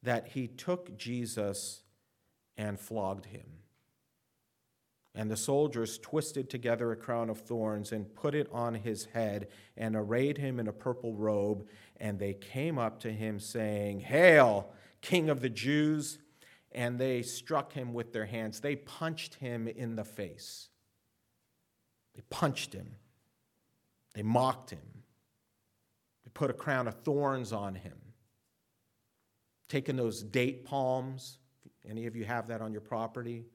that 0.02 0.28
he 0.28 0.46
took 0.46 0.96
Jesus 0.96 1.82
and 2.56 2.78
flogged 2.78 3.26
him. 3.26 3.60
And 5.14 5.30
the 5.30 5.36
soldiers 5.36 5.98
twisted 5.98 6.48
together 6.48 6.92
a 6.92 6.96
crown 6.96 7.30
of 7.30 7.40
thorns 7.40 7.90
and 7.90 8.14
put 8.14 8.34
it 8.34 8.48
on 8.52 8.74
his 8.74 9.06
head 9.06 9.48
and 9.76 9.96
arrayed 9.96 10.38
him 10.38 10.60
in 10.60 10.68
a 10.68 10.72
purple 10.72 11.14
robe. 11.14 11.66
And 11.98 12.18
they 12.18 12.34
came 12.34 12.78
up 12.78 13.00
to 13.00 13.10
him, 13.10 13.40
saying, 13.40 14.00
Hail, 14.00 14.72
King 15.00 15.28
of 15.28 15.40
the 15.40 15.48
Jews! 15.48 16.18
And 16.72 17.00
they 17.00 17.22
struck 17.22 17.72
him 17.72 17.92
with 17.92 18.12
their 18.12 18.26
hands. 18.26 18.60
They 18.60 18.76
punched 18.76 19.34
him 19.34 19.66
in 19.66 19.96
the 19.96 20.04
face. 20.04 20.68
They 22.14 22.22
punched 22.30 22.72
him. 22.72 22.96
They 24.14 24.22
mocked 24.22 24.70
him. 24.70 25.02
They 26.24 26.30
put 26.34 26.50
a 26.50 26.54
crown 26.54 26.88
of 26.88 27.02
thorns 27.02 27.52
on 27.52 27.74
him. 27.74 27.96
Taking 29.68 29.96
those 29.96 30.22
date 30.22 30.64
palms, 30.64 31.38
any 31.88 32.06
of 32.06 32.16
you 32.16 32.24
have 32.24 32.48
that 32.48 32.60
on 32.60 32.72
your 32.72 32.80
property? 32.80 33.46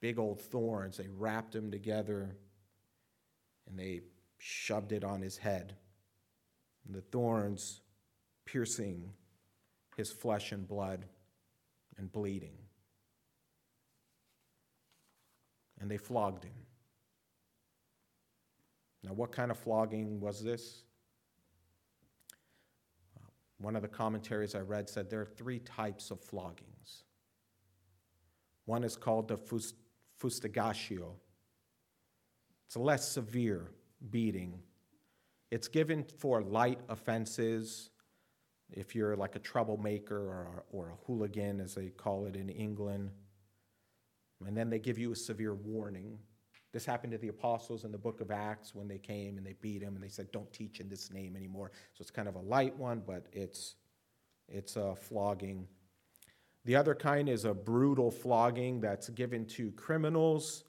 big 0.00 0.18
old 0.18 0.40
thorns. 0.40 0.96
They 0.96 1.08
wrapped 1.08 1.54
him 1.54 1.70
together 1.70 2.36
and 3.68 3.78
they 3.78 4.00
shoved 4.38 4.92
it 4.92 5.04
on 5.04 5.20
his 5.20 5.36
head. 5.36 5.76
And 6.86 6.94
the 6.94 7.02
thorns 7.02 7.82
piercing 8.46 9.12
his 9.96 10.10
flesh 10.10 10.52
and 10.52 10.66
blood 10.66 11.04
and 11.98 12.10
bleeding. 12.10 12.56
And 15.78 15.90
they 15.90 15.98
flogged 15.98 16.44
him. 16.44 16.54
Now, 19.02 19.12
what 19.12 19.32
kind 19.32 19.50
of 19.50 19.58
flogging 19.58 20.20
was 20.20 20.42
this? 20.42 20.84
Uh, 23.16 23.26
one 23.58 23.76
of 23.76 23.82
the 23.82 23.88
commentaries 23.88 24.54
I 24.54 24.60
read 24.60 24.88
said 24.88 25.08
there 25.08 25.20
are 25.20 25.26
three 25.36 25.60
types 25.60 26.10
of 26.10 26.20
floggings. 26.20 27.04
One 28.66 28.84
is 28.84 28.96
called 28.96 29.28
the 29.28 29.38
fustigatio. 30.18 31.12
It's 32.66 32.76
a 32.76 32.80
less 32.80 33.08
severe 33.08 33.70
beating. 34.10 34.60
It's 35.50 35.66
given 35.66 36.04
for 36.18 36.42
light 36.42 36.78
offenses, 36.88 37.90
if 38.70 38.94
you're 38.94 39.16
like 39.16 39.34
a 39.34 39.40
troublemaker 39.40 40.16
or, 40.16 40.64
or 40.70 40.90
a 40.90 41.06
hooligan, 41.06 41.60
as 41.60 41.74
they 41.74 41.88
call 41.88 42.26
it 42.26 42.36
in 42.36 42.48
England. 42.48 43.10
And 44.46 44.56
then 44.56 44.70
they 44.70 44.78
give 44.78 44.98
you 44.98 45.10
a 45.10 45.16
severe 45.16 45.54
warning. 45.54 46.18
This 46.72 46.84
happened 46.84 47.12
to 47.12 47.18
the 47.18 47.28
apostles 47.28 47.84
in 47.84 47.90
the 47.90 47.98
book 47.98 48.20
of 48.20 48.30
Acts 48.30 48.74
when 48.74 48.86
they 48.86 48.98
came 48.98 49.38
and 49.38 49.46
they 49.46 49.56
beat 49.60 49.82
him 49.82 49.94
and 49.94 50.04
they 50.04 50.08
said, 50.08 50.30
Don't 50.30 50.52
teach 50.52 50.80
in 50.80 50.88
this 50.88 51.10
name 51.12 51.34
anymore. 51.36 51.72
So 51.94 52.02
it's 52.02 52.10
kind 52.10 52.28
of 52.28 52.36
a 52.36 52.40
light 52.40 52.76
one, 52.76 53.02
but 53.04 53.26
it's, 53.32 53.74
it's 54.48 54.76
a 54.76 54.94
flogging. 54.94 55.66
The 56.64 56.76
other 56.76 56.94
kind 56.94 57.28
is 57.28 57.44
a 57.44 57.54
brutal 57.54 58.10
flogging 58.10 58.80
that's 58.80 59.08
given 59.08 59.46
to 59.46 59.72
criminals 59.72 60.64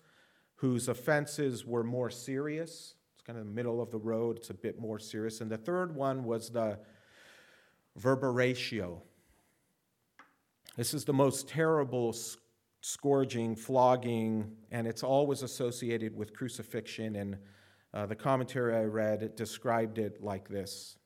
whose 0.55 0.87
offenses 0.87 1.65
were 1.65 1.83
more 1.83 2.09
serious. 2.09 2.95
It's 3.13 3.23
kind 3.23 3.37
of 3.37 3.45
the 3.45 3.51
middle 3.51 3.81
of 3.81 3.91
the 3.91 3.97
road, 3.99 4.37
it's 4.37 4.49
a 4.49 4.55
bit 4.55 4.79
more 4.79 4.97
serious. 4.97 5.41
And 5.41 5.51
the 5.51 5.57
third 5.57 5.95
one 5.95 6.23
was 6.23 6.49
the 6.49 6.79
verberatio. 7.99 9.01
This 10.77 10.93
is 10.93 11.03
the 11.05 11.13
most 11.13 11.47
terrible 11.47 12.15
scourging, 12.81 13.55
flogging, 13.55 14.51
and 14.71 14.87
it's 14.87 15.03
always 15.03 15.43
associated 15.43 16.15
with 16.15 16.33
crucifixion. 16.33 17.15
And 17.15 17.37
uh, 17.93 18.07
the 18.07 18.15
commentary 18.15 18.75
I 18.75 18.83
read 18.83 19.35
described 19.35 19.97
it 19.97 20.21
like 20.21 20.49
this 20.49 20.97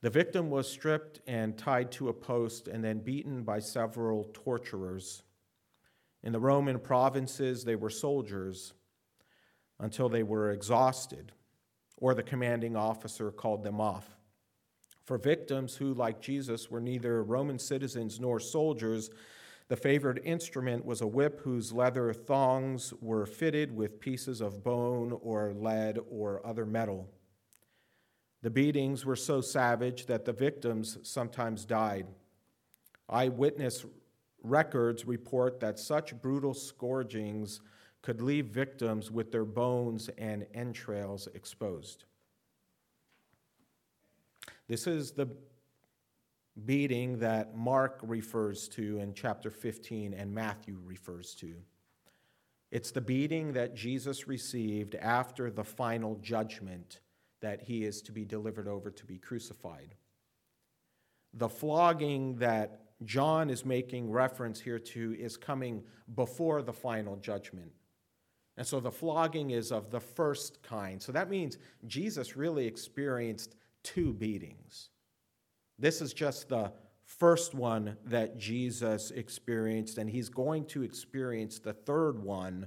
the 0.00 0.10
victim 0.10 0.48
was 0.48 0.70
stripped 0.70 1.20
and 1.26 1.58
tied 1.58 1.90
to 1.92 2.08
a 2.08 2.12
post 2.12 2.68
and 2.68 2.84
then 2.84 3.00
beaten 3.00 3.42
by 3.42 3.58
several 3.58 4.30
torturers. 4.32 5.22
In 6.22 6.32
the 6.32 6.38
Roman 6.38 6.78
provinces, 6.78 7.64
they 7.64 7.74
were 7.74 7.90
soldiers 7.90 8.74
until 9.80 10.08
they 10.08 10.22
were 10.22 10.52
exhausted, 10.52 11.32
or 11.96 12.14
the 12.14 12.22
commanding 12.22 12.76
officer 12.76 13.32
called 13.32 13.64
them 13.64 13.80
off. 13.80 14.17
For 15.08 15.16
victims 15.16 15.74
who, 15.74 15.94
like 15.94 16.20
Jesus, 16.20 16.70
were 16.70 16.82
neither 16.82 17.22
Roman 17.22 17.58
citizens 17.58 18.20
nor 18.20 18.38
soldiers, 18.38 19.08
the 19.68 19.74
favored 19.74 20.20
instrument 20.22 20.84
was 20.84 21.00
a 21.00 21.06
whip 21.06 21.40
whose 21.40 21.72
leather 21.72 22.12
thongs 22.12 22.92
were 23.00 23.24
fitted 23.24 23.74
with 23.74 24.00
pieces 24.00 24.42
of 24.42 24.62
bone 24.62 25.18
or 25.22 25.54
lead 25.54 25.98
or 26.10 26.46
other 26.46 26.66
metal. 26.66 27.08
The 28.42 28.50
beatings 28.50 29.06
were 29.06 29.16
so 29.16 29.40
savage 29.40 30.04
that 30.04 30.26
the 30.26 30.34
victims 30.34 30.98
sometimes 31.04 31.64
died. 31.64 32.06
Eyewitness 33.08 33.86
records 34.42 35.06
report 35.06 35.58
that 35.60 35.78
such 35.78 36.20
brutal 36.20 36.52
scourgings 36.52 37.62
could 38.02 38.20
leave 38.20 38.48
victims 38.48 39.10
with 39.10 39.32
their 39.32 39.46
bones 39.46 40.10
and 40.18 40.44
entrails 40.52 41.28
exposed. 41.32 42.04
This 44.68 44.86
is 44.86 45.12
the 45.12 45.28
beating 46.66 47.18
that 47.20 47.56
Mark 47.56 48.00
refers 48.02 48.68
to 48.68 48.98
in 48.98 49.14
chapter 49.14 49.50
15 49.50 50.12
and 50.12 50.34
Matthew 50.34 50.78
refers 50.84 51.34
to. 51.36 51.54
It's 52.70 52.90
the 52.90 53.00
beating 53.00 53.54
that 53.54 53.74
Jesus 53.74 54.28
received 54.28 54.94
after 54.96 55.50
the 55.50 55.64
final 55.64 56.16
judgment 56.16 57.00
that 57.40 57.62
he 57.62 57.84
is 57.84 58.02
to 58.02 58.12
be 58.12 58.24
delivered 58.24 58.68
over 58.68 58.90
to 58.90 59.06
be 59.06 59.16
crucified. 59.16 59.94
The 61.32 61.48
flogging 61.48 62.36
that 62.36 62.80
John 63.04 63.48
is 63.48 63.64
making 63.64 64.10
reference 64.10 64.60
here 64.60 64.78
to 64.80 65.16
is 65.18 65.36
coming 65.36 65.82
before 66.14 66.62
the 66.62 66.72
final 66.72 67.16
judgment. 67.16 67.70
And 68.56 68.66
so 68.66 68.80
the 68.80 68.90
flogging 68.90 69.52
is 69.52 69.70
of 69.70 69.90
the 69.90 70.00
first 70.00 70.62
kind. 70.62 71.00
So 71.00 71.12
that 71.12 71.30
means 71.30 71.58
Jesus 71.86 72.36
really 72.36 72.66
experienced 72.66 73.54
two 73.82 74.12
beatings. 74.12 74.90
This 75.78 76.00
is 76.00 76.12
just 76.12 76.48
the 76.48 76.72
first 77.04 77.54
one 77.54 77.96
that 78.04 78.38
Jesus 78.38 79.10
experienced, 79.10 79.98
and 79.98 80.10
he's 80.10 80.28
going 80.28 80.66
to 80.66 80.82
experience 80.82 81.58
the 81.58 81.72
third 81.72 82.22
one 82.22 82.66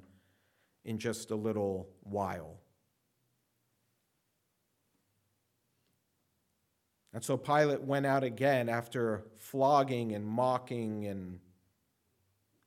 in 0.83 0.97
just 0.97 1.31
a 1.31 1.35
little 1.35 1.89
while. 2.03 2.57
And 7.13 7.23
so 7.23 7.35
Pilate 7.35 7.81
went 7.81 8.05
out 8.05 8.23
again 8.23 8.69
after 8.69 9.25
flogging 9.37 10.13
and 10.13 10.25
mocking 10.25 11.07
and 11.07 11.39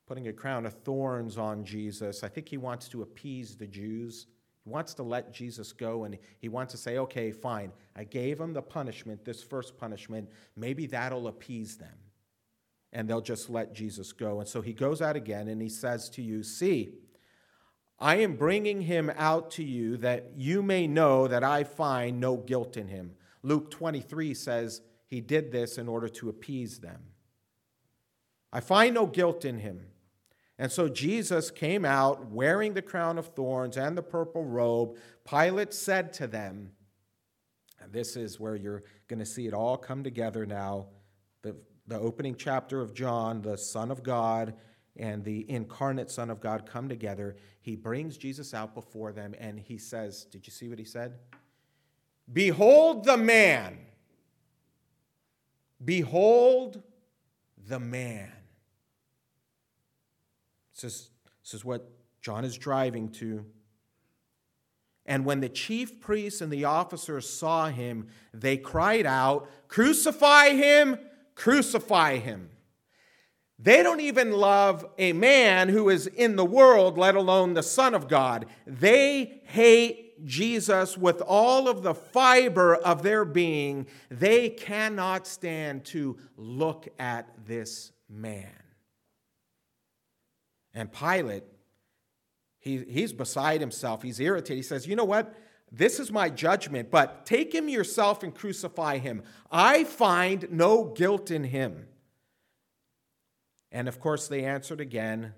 putting 0.06 0.28
a 0.28 0.32
crown 0.32 0.66
of 0.66 0.74
thorns 0.84 1.38
on 1.38 1.64
Jesus. 1.64 2.22
I 2.22 2.28
think 2.28 2.48
he 2.48 2.58
wants 2.58 2.88
to 2.88 3.02
appease 3.02 3.56
the 3.56 3.66
Jews. 3.66 4.26
He 4.64 4.70
wants 4.70 4.94
to 4.94 5.02
let 5.02 5.32
Jesus 5.32 5.72
go 5.72 6.04
and 6.04 6.16
he 6.38 6.48
wants 6.48 6.72
to 6.72 6.78
say, 6.78 6.98
okay, 6.98 7.32
fine, 7.32 7.72
I 7.94 8.04
gave 8.04 8.40
him 8.40 8.54
the 8.54 8.62
punishment, 8.62 9.24
this 9.24 9.42
first 9.42 9.76
punishment. 9.76 10.30
Maybe 10.56 10.86
that'll 10.86 11.28
appease 11.28 11.76
them. 11.76 11.96
And 12.92 13.08
they'll 13.08 13.20
just 13.20 13.50
let 13.50 13.74
Jesus 13.74 14.12
go. 14.12 14.40
And 14.40 14.48
so 14.48 14.62
he 14.62 14.72
goes 14.72 15.02
out 15.02 15.16
again 15.16 15.48
and 15.48 15.60
he 15.60 15.68
says 15.68 16.08
to 16.10 16.22
you, 16.22 16.42
See, 16.42 16.94
I 17.98 18.16
am 18.16 18.36
bringing 18.36 18.82
him 18.82 19.10
out 19.16 19.50
to 19.52 19.64
you 19.64 19.96
that 19.98 20.32
you 20.36 20.62
may 20.62 20.86
know 20.86 21.28
that 21.28 21.44
I 21.44 21.64
find 21.64 22.20
no 22.20 22.36
guilt 22.36 22.76
in 22.76 22.88
him. 22.88 23.12
Luke 23.42 23.70
23 23.70 24.32
says 24.34 24.80
he 25.06 25.20
did 25.20 25.52
this 25.52 25.76
in 25.76 25.88
order 25.88 26.08
to 26.08 26.28
appease 26.28 26.78
them. 26.78 27.00
I 28.52 28.60
find 28.60 28.94
no 28.94 29.06
guilt 29.06 29.44
in 29.44 29.58
him. 29.58 29.86
And 30.58 30.70
so 30.70 30.88
Jesus 30.88 31.50
came 31.50 31.84
out 31.84 32.30
wearing 32.30 32.74
the 32.74 32.82
crown 32.82 33.18
of 33.18 33.28
thorns 33.28 33.76
and 33.76 33.96
the 33.96 34.02
purple 34.02 34.44
robe. 34.44 34.96
Pilate 35.28 35.74
said 35.74 36.12
to 36.14 36.26
them, 36.26 36.70
and 37.80 37.92
this 37.92 38.16
is 38.16 38.38
where 38.38 38.56
you're 38.56 38.84
going 39.08 39.18
to 39.18 39.26
see 39.26 39.46
it 39.46 39.54
all 39.54 39.76
come 39.76 40.04
together 40.04 40.46
now. 40.46 40.86
The, 41.42 41.56
the 41.86 41.98
opening 41.98 42.36
chapter 42.36 42.80
of 42.80 42.94
John, 42.94 43.42
the 43.42 43.58
Son 43.58 43.90
of 43.90 44.02
God 44.02 44.54
and 44.96 45.24
the 45.24 45.50
incarnate 45.50 46.10
Son 46.10 46.30
of 46.30 46.40
God 46.40 46.66
come 46.66 46.88
together. 46.88 47.36
He 47.60 47.74
brings 47.74 48.16
Jesus 48.16 48.54
out 48.54 48.74
before 48.74 49.12
them 49.12 49.34
and 49.38 49.58
he 49.58 49.76
says, 49.76 50.24
Did 50.24 50.46
you 50.46 50.52
see 50.52 50.68
what 50.68 50.78
he 50.78 50.84
said? 50.84 51.14
Behold 52.32 53.04
the 53.04 53.16
man. 53.16 53.78
Behold 55.84 56.82
the 57.66 57.80
man. 57.80 58.32
This 60.74 60.84
is, 60.84 61.10
this 61.42 61.54
is 61.54 61.64
what 61.64 61.90
John 62.20 62.44
is 62.44 62.56
driving 62.56 63.08
to. 63.10 63.44
And 65.06 65.24
when 65.24 65.40
the 65.40 65.48
chief 65.48 66.00
priests 66.00 66.40
and 66.40 66.50
the 66.50 66.64
officers 66.64 67.28
saw 67.28 67.68
him, 67.68 68.08
they 68.32 68.56
cried 68.56 69.06
out, 69.06 69.48
Crucify 69.68 70.50
him! 70.50 70.98
Crucify 71.34 72.16
him! 72.16 72.50
They 73.58 73.82
don't 73.82 74.00
even 74.00 74.32
love 74.32 74.84
a 74.98 75.12
man 75.12 75.68
who 75.68 75.88
is 75.88 76.06
in 76.06 76.36
the 76.36 76.44
world, 76.44 76.98
let 76.98 77.14
alone 77.14 77.54
the 77.54 77.62
Son 77.62 77.94
of 77.94 78.08
God. 78.08 78.46
They 78.66 79.42
hate 79.44 80.26
Jesus 80.26 80.98
with 80.98 81.20
all 81.20 81.68
of 81.68 81.82
the 81.82 81.94
fiber 81.94 82.74
of 82.74 83.02
their 83.02 83.24
being. 83.24 83.86
They 84.10 84.48
cannot 84.48 85.26
stand 85.26 85.84
to 85.86 86.16
look 86.36 86.88
at 86.98 87.28
this 87.46 87.92
man. 88.08 88.63
And 90.74 90.92
Pilate, 90.92 91.44
he, 92.58 92.84
he's 92.88 93.12
beside 93.12 93.60
himself. 93.60 94.02
He's 94.02 94.20
irritated. 94.20 94.56
He 94.56 94.62
says, 94.62 94.86
You 94.86 94.96
know 94.96 95.04
what? 95.04 95.34
This 95.70 95.98
is 95.98 96.12
my 96.12 96.28
judgment, 96.28 96.90
but 96.90 97.26
take 97.26 97.54
him 97.54 97.68
yourself 97.68 98.22
and 98.22 98.34
crucify 98.34 98.98
him. 98.98 99.22
I 99.50 99.84
find 99.84 100.46
no 100.50 100.84
guilt 100.84 101.30
in 101.30 101.44
him. 101.44 101.86
And 103.72 103.88
of 103.88 103.98
course, 103.98 104.28
they 104.28 104.44
answered 104.44 104.80
again 104.80 105.34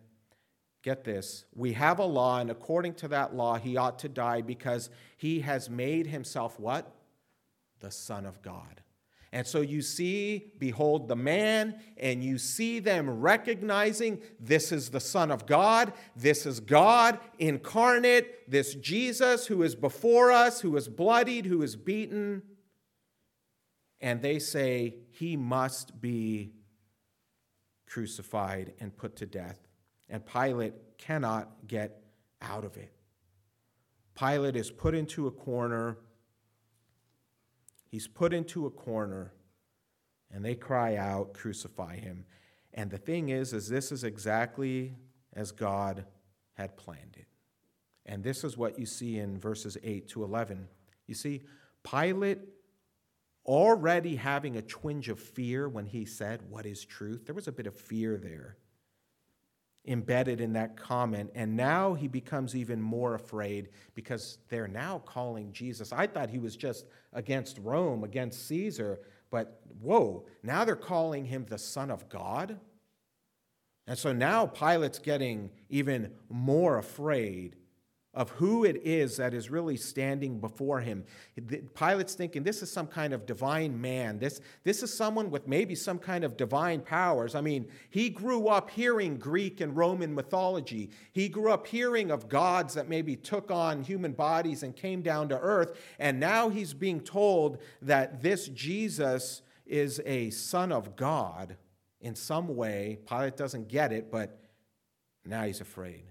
get 0.82 1.02
this 1.02 1.46
we 1.54 1.72
have 1.72 1.98
a 1.98 2.04
law, 2.04 2.38
and 2.38 2.50
according 2.50 2.94
to 2.94 3.08
that 3.08 3.34
law, 3.34 3.56
he 3.56 3.76
ought 3.76 3.98
to 4.00 4.08
die 4.08 4.40
because 4.40 4.88
he 5.16 5.40
has 5.40 5.68
made 5.68 6.06
himself 6.06 6.60
what? 6.60 6.94
The 7.80 7.90
Son 7.90 8.24
of 8.24 8.40
God. 8.40 8.82
And 9.36 9.46
so 9.46 9.60
you 9.60 9.82
see, 9.82 10.50
behold 10.58 11.08
the 11.08 11.14
man, 11.14 11.78
and 11.98 12.24
you 12.24 12.38
see 12.38 12.78
them 12.78 13.20
recognizing 13.20 14.22
this 14.40 14.72
is 14.72 14.88
the 14.88 14.98
Son 14.98 15.30
of 15.30 15.44
God, 15.44 15.92
this 16.16 16.46
is 16.46 16.58
God 16.58 17.18
incarnate, 17.38 18.50
this 18.50 18.74
Jesus 18.76 19.46
who 19.46 19.62
is 19.62 19.74
before 19.74 20.32
us, 20.32 20.62
who 20.62 20.74
is 20.74 20.88
bloodied, 20.88 21.44
who 21.44 21.60
is 21.60 21.76
beaten. 21.76 22.44
And 24.00 24.22
they 24.22 24.38
say, 24.38 24.94
He 25.10 25.36
must 25.36 26.00
be 26.00 26.52
crucified 27.86 28.72
and 28.80 28.96
put 28.96 29.16
to 29.16 29.26
death. 29.26 29.68
And 30.08 30.24
Pilate 30.24 30.96
cannot 30.96 31.66
get 31.66 32.00
out 32.40 32.64
of 32.64 32.78
it. 32.78 32.90
Pilate 34.18 34.56
is 34.56 34.70
put 34.70 34.94
into 34.94 35.26
a 35.26 35.30
corner 35.30 35.98
He's 37.86 38.08
put 38.08 38.32
into 38.32 38.66
a 38.66 38.70
corner 38.70 39.32
and 40.30 40.44
they 40.44 40.54
cry 40.54 40.96
out, 40.96 41.34
crucify 41.34 41.96
him. 41.96 42.24
And 42.74 42.90
the 42.90 42.98
thing 42.98 43.30
is, 43.30 43.52
is 43.52 43.68
this 43.68 43.92
is 43.92 44.04
exactly 44.04 44.94
as 45.32 45.52
God 45.52 46.04
had 46.54 46.76
planned 46.76 47.16
it. 47.16 47.26
And 48.04 48.22
this 48.22 48.44
is 48.44 48.56
what 48.56 48.78
you 48.78 48.86
see 48.86 49.18
in 49.18 49.38
verses 49.38 49.76
8 49.82 50.08
to 50.08 50.24
11. 50.24 50.68
You 51.06 51.14
see, 51.14 51.42
Pilate 51.82 52.38
already 53.44 54.16
having 54.16 54.56
a 54.56 54.62
twinge 54.62 55.08
of 55.08 55.18
fear 55.18 55.68
when 55.68 55.86
he 55.86 56.04
said, 56.04 56.42
What 56.48 56.66
is 56.66 56.84
truth? 56.84 57.26
There 57.26 57.34
was 57.34 57.48
a 57.48 57.52
bit 57.52 57.66
of 57.66 57.74
fear 57.74 58.16
there 58.16 58.56
embedded 59.86 60.40
in 60.40 60.52
that 60.54 60.76
comment. 60.76 61.30
And 61.34 61.56
now 61.56 61.94
he 61.94 62.08
becomes 62.08 62.56
even 62.56 62.80
more 62.80 63.14
afraid 63.14 63.68
because 63.94 64.38
they're 64.48 64.68
now 64.68 65.00
calling 65.04 65.52
Jesus. 65.52 65.92
I 65.92 66.06
thought 66.06 66.30
he 66.30 66.38
was 66.38 66.56
just 66.56 66.86
against 67.12 67.58
Rome, 67.58 68.04
against 68.04 68.46
Caesar, 68.48 69.00
but 69.30 69.60
whoa, 69.80 70.26
now 70.42 70.64
they're 70.64 70.76
calling 70.76 71.24
him 71.24 71.46
the 71.48 71.58
Son 71.58 71.90
of 71.90 72.08
God. 72.08 72.58
And 73.86 73.96
so 73.96 74.12
now 74.12 74.46
Pilate's 74.46 74.98
getting 74.98 75.50
even 75.68 76.12
more 76.28 76.78
afraid 76.78 77.56
of 78.16 78.30
who 78.30 78.64
it 78.64 78.80
is 78.82 79.18
that 79.18 79.34
is 79.34 79.50
really 79.50 79.76
standing 79.76 80.40
before 80.40 80.80
him. 80.80 81.04
Pilate's 81.74 82.14
thinking 82.14 82.42
this 82.42 82.62
is 82.62 82.72
some 82.72 82.86
kind 82.86 83.12
of 83.12 83.26
divine 83.26 83.78
man. 83.78 84.18
This, 84.18 84.40
this 84.64 84.82
is 84.82 84.92
someone 84.92 85.30
with 85.30 85.46
maybe 85.46 85.74
some 85.74 85.98
kind 85.98 86.24
of 86.24 86.38
divine 86.38 86.80
powers. 86.80 87.34
I 87.34 87.42
mean, 87.42 87.68
he 87.90 88.08
grew 88.08 88.48
up 88.48 88.70
hearing 88.70 89.18
Greek 89.18 89.60
and 89.60 89.76
Roman 89.76 90.14
mythology. 90.14 90.90
He 91.12 91.28
grew 91.28 91.52
up 91.52 91.66
hearing 91.66 92.10
of 92.10 92.26
gods 92.30 92.72
that 92.72 92.88
maybe 92.88 93.16
took 93.16 93.50
on 93.50 93.82
human 93.82 94.12
bodies 94.12 94.62
and 94.62 94.74
came 94.74 95.02
down 95.02 95.28
to 95.28 95.38
earth. 95.38 95.78
And 95.98 96.18
now 96.18 96.48
he's 96.48 96.72
being 96.72 97.00
told 97.00 97.58
that 97.82 98.22
this 98.22 98.48
Jesus 98.48 99.42
is 99.66 100.00
a 100.06 100.30
son 100.30 100.72
of 100.72 100.96
God 100.96 101.58
in 102.00 102.14
some 102.14 102.56
way. 102.56 102.98
Pilate 103.06 103.36
doesn't 103.36 103.68
get 103.68 103.92
it, 103.92 104.10
but 104.10 104.40
now 105.26 105.44
he's 105.44 105.60
afraid. 105.60 106.04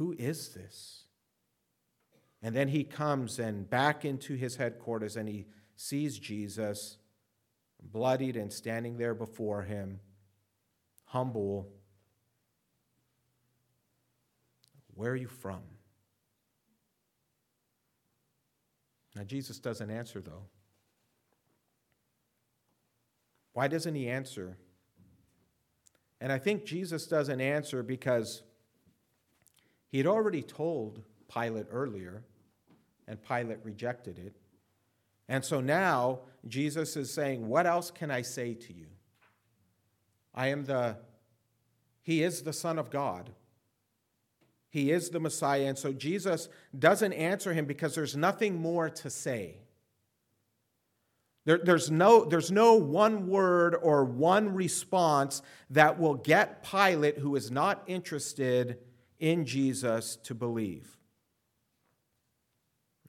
Who 0.00 0.14
is 0.18 0.54
this? 0.54 1.04
And 2.42 2.56
then 2.56 2.68
he 2.68 2.84
comes 2.84 3.38
and 3.38 3.68
back 3.68 4.02
into 4.02 4.34
his 4.34 4.56
headquarters 4.56 5.14
and 5.14 5.28
he 5.28 5.44
sees 5.76 6.18
Jesus 6.18 6.96
bloodied 7.82 8.34
and 8.34 8.50
standing 8.50 8.96
there 8.96 9.12
before 9.12 9.60
him, 9.60 10.00
humble. 11.04 11.68
Where 14.94 15.12
are 15.12 15.16
you 15.16 15.28
from? 15.28 15.60
Now, 19.14 19.24
Jesus 19.24 19.58
doesn't 19.58 19.90
answer, 19.90 20.22
though. 20.22 20.46
Why 23.52 23.68
doesn't 23.68 23.94
he 23.94 24.08
answer? 24.08 24.56
And 26.22 26.32
I 26.32 26.38
think 26.38 26.64
Jesus 26.64 27.06
doesn't 27.06 27.42
answer 27.42 27.82
because 27.82 28.44
he 29.90 29.98
had 29.98 30.06
already 30.06 30.42
told 30.42 31.02
Pilate 31.32 31.66
earlier, 31.70 32.22
and 33.06 33.22
Pilate 33.22 33.58
rejected 33.64 34.18
it. 34.18 34.36
And 35.28 35.44
so 35.44 35.60
now 35.60 36.20
Jesus 36.48 36.96
is 36.96 37.12
saying, 37.12 37.48
What 37.48 37.66
else 37.66 37.90
can 37.90 38.10
I 38.10 38.22
say 38.22 38.54
to 38.54 38.72
you? 38.72 38.86
I 40.34 40.48
am 40.48 40.64
the, 40.64 40.96
He 42.02 42.22
is 42.22 42.42
the 42.42 42.52
Son 42.52 42.78
of 42.78 42.90
God. 42.90 43.30
He 44.70 44.92
is 44.92 45.10
the 45.10 45.20
Messiah. 45.20 45.64
And 45.64 45.76
so 45.76 45.92
Jesus 45.92 46.48
doesn't 46.78 47.12
answer 47.12 47.52
him 47.52 47.64
because 47.64 47.94
there's 47.94 48.16
nothing 48.16 48.60
more 48.60 48.88
to 48.88 49.10
say. 49.10 49.56
There, 51.44 51.58
there's, 51.58 51.90
no, 51.90 52.24
there's 52.24 52.52
no 52.52 52.74
one 52.74 53.26
word 53.26 53.74
or 53.74 54.04
one 54.04 54.54
response 54.54 55.42
that 55.70 55.98
will 55.98 56.14
get 56.14 56.62
Pilate, 56.62 57.18
who 57.18 57.34
is 57.34 57.50
not 57.50 57.82
interested, 57.88 58.78
in 59.20 59.44
Jesus 59.44 60.16
to 60.16 60.34
believe. 60.34 60.96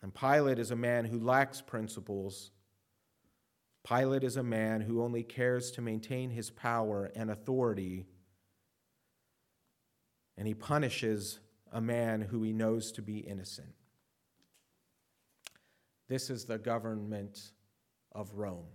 And 0.04 0.14
Pilate 0.14 0.60
is 0.60 0.72
a 0.72 0.76
man 0.76 1.06
who 1.06 1.20
lacks 1.20 1.62
principles. 1.62 2.52
Pilate 3.88 4.24
is 4.24 4.38
a 4.38 4.44
man 4.44 4.82
who 4.82 5.02
only 5.02 5.24
cares 5.24 5.72
to 5.72 5.82
maintain 5.82 6.30
his 6.30 6.50
power 6.50 7.12
and 7.16 7.32
authority. 7.32 8.06
And 10.38 10.48
he 10.48 10.54
punishes 10.54 11.40
a 11.72 11.82
man 11.82 12.22
who 12.22 12.44
he 12.44 12.52
knows 12.52 12.92
to 12.94 13.02
be 13.02 13.20
innocent. 13.20 13.74
This 16.08 16.30
is 16.30 16.46
the 16.46 16.58
government 16.58 17.40
of 18.12 18.34
Rome 18.34 18.68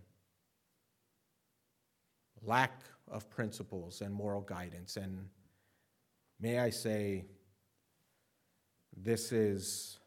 lack 2.42 2.82
of 3.10 3.28
principles 3.30 4.00
and 4.00 4.14
moral 4.14 4.40
guidance. 4.40 4.96
And 4.96 5.28
May 6.40 6.58
I 6.58 6.70
say, 6.70 7.24
this 8.96 9.32
is, 9.32 9.98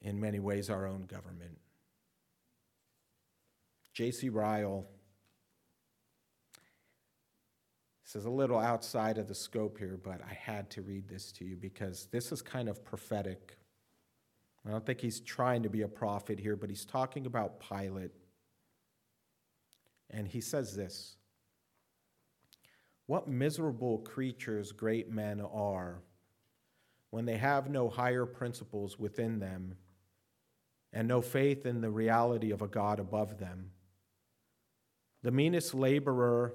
in 0.00 0.20
many 0.20 0.38
ways, 0.38 0.70
our 0.70 0.86
own 0.86 1.02
government. 1.02 1.58
J.C. 3.94 4.28
Ryle 4.28 4.86
this 8.12 8.20
is 8.20 8.26
a 8.26 8.30
little 8.30 8.58
outside 8.58 9.16
of 9.16 9.26
the 9.26 9.34
scope 9.34 9.78
here, 9.78 9.98
but 10.02 10.20
I 10.28 10.34
had 10.34 10.68
to 10.72 10.82
read 10.82 11.08
this 11.08 11.32
to 11.32 11.46
you 11.46 11.56
because 11.56 12.08
this 12.12 12.30
is 12.30 12.42
kind 12.42 12.68
of 12.68 12.84
prophetic. 12.84 13.56
I 14.66 14.70
don't 14.70 14.84
think 14.84 15.00
he's 15.00 15.20
trying 15.20 15.62
to 15.62 15.70
be 15.70 15.80
a 15.80 15.88
prophet 15.88 16.38
here, 16.38 16.54
but 16.54 16.68
he's 16.68 16.84
talking 16.84 17.24
about 17.24 17.58
Pilate. 17.58 18.10
And 20.10 20.28
he 20.28 20.42
says 20.42 20.76
this 20.76 21.16
What 23.12 23.28
miserable 23.28 23.98
creatures 23.98 24.72
great 24.72 25.10
men 25.10 25.42
are 25.42 26.00
when 27.10 27.26
they 27.26 27.36
have 27.36 27.68
no 27.68 27.90
higher 27.90 28.24
principles 28.24 28.98
within 28.98 29.38
them 29.38 29.74
and 30.94 31.08
no 31.08 31.20
faith 31.20 31.66
in 31.66 31.82
the 31.82 31.90
reality 31.90 32.52
of 32.52 32.62
a 32.62 32.68
God 32.68 32.98
above 32.98 33.36
them. 33.36 33.72
The 35.22 35.30
meanest 35.30 35.74
laborer 35.74 36.54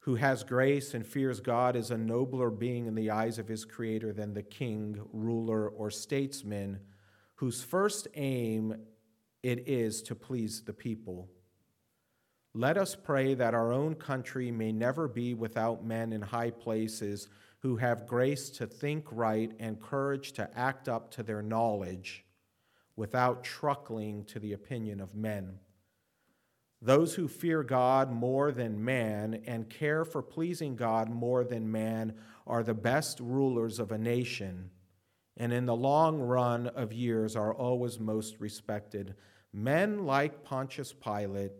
who 0.00 0.16
has 0.16 0.44
grace 0.44 0.92
and 0.92 1.06
fears 1.06 1.40
God 1.40 1.74
is 1.74 1.90
a 1.90 1.96
nobler 1.96 2.50
being 2.50 2.84
in 2.84 2.94
the 2.94 3.08
eyes 3.08 3.38
of 3.38 3.48
his 3.48 3.64
Creator 3.64 4.12
than 4.12 4.34
the 4.34 4.42
king, 4.42 5.00
ruler, 5.10 5.70
or 5.70 5.90
statesman 5.90 6.80
whose 7.36 7.62
first 7.62 8.08
aim 8.14 8.74
it 9.42 9.66
is 9.66 10.02
to 10.02 10.14
please 10.14 10.64
the 10.64 10.74
people. 10.74 11.30
Let 12.54 12.76
us 12.76 12.94
pray 12.94 13.32
that 13.34 13.54
our 13.54 13.72
own 13.72 13.94
country 13.94 14.50
may 14.50 14.72
never 14.72 15.08
be 15.08 15.32
without 15.32 15.84
men 15.84 16.12
in 16.12 16.20
high 16.20 16.50
places 16.50 17.28
who 17.60 17.76
have 17.76 18.06
grace 18.06 18.50
to 18.50 18.66
think 18.66 19.06
right 19.10 19.50
and 19.58 19.80
courage 19.80 20.32
to 20.32 20.50
act 20.58 20.88
up 20.88 21.10
to 21.12 21.22
their 21.22 21.40
knowledge 21.40 22.24
without 22.94 23.42
truckling 23.42 24.24
to 24.26 24.38
the 24.38 24.52
opinion 24.52 25.00
of 25.00 25.14
men. 25.14 25.58
Those 26.82 27.14
who 27.14 27.28
fear 27.28 27.62
God 27.62 28.12
more 28.12 28.52
than 28.52 28.84
man 28.84 29.42
and 29.46 29.70
care 29.70 30.04
for 30.04 30.20
pleasing 30.20 30.76
God 30.76 31.08
more 31.08 31.44
than 31.44 31.70
man 31.70 32.14
are 32.46 32.62
the 32.62 32.74
best 32.74 33.20
rulers 33.20 33.78
of 33.78 33.92
a 33.92 33.98
nation, 33.98 34.70
and 35.36 35.52
in 35.52 35.64
the 35.64 35.76
long 35.76 36.18
run 36.18 36.66
of 36.66 36.92
years 36.92 37.36
are 37.36 37.54
always 37.54 37.98
most 38.00 38.40
respected. 38.40 39.14
Men 39.52 40.04
like 40.04 40.42
Pontius 40.42 40.92
Pilate, 40.92 41.52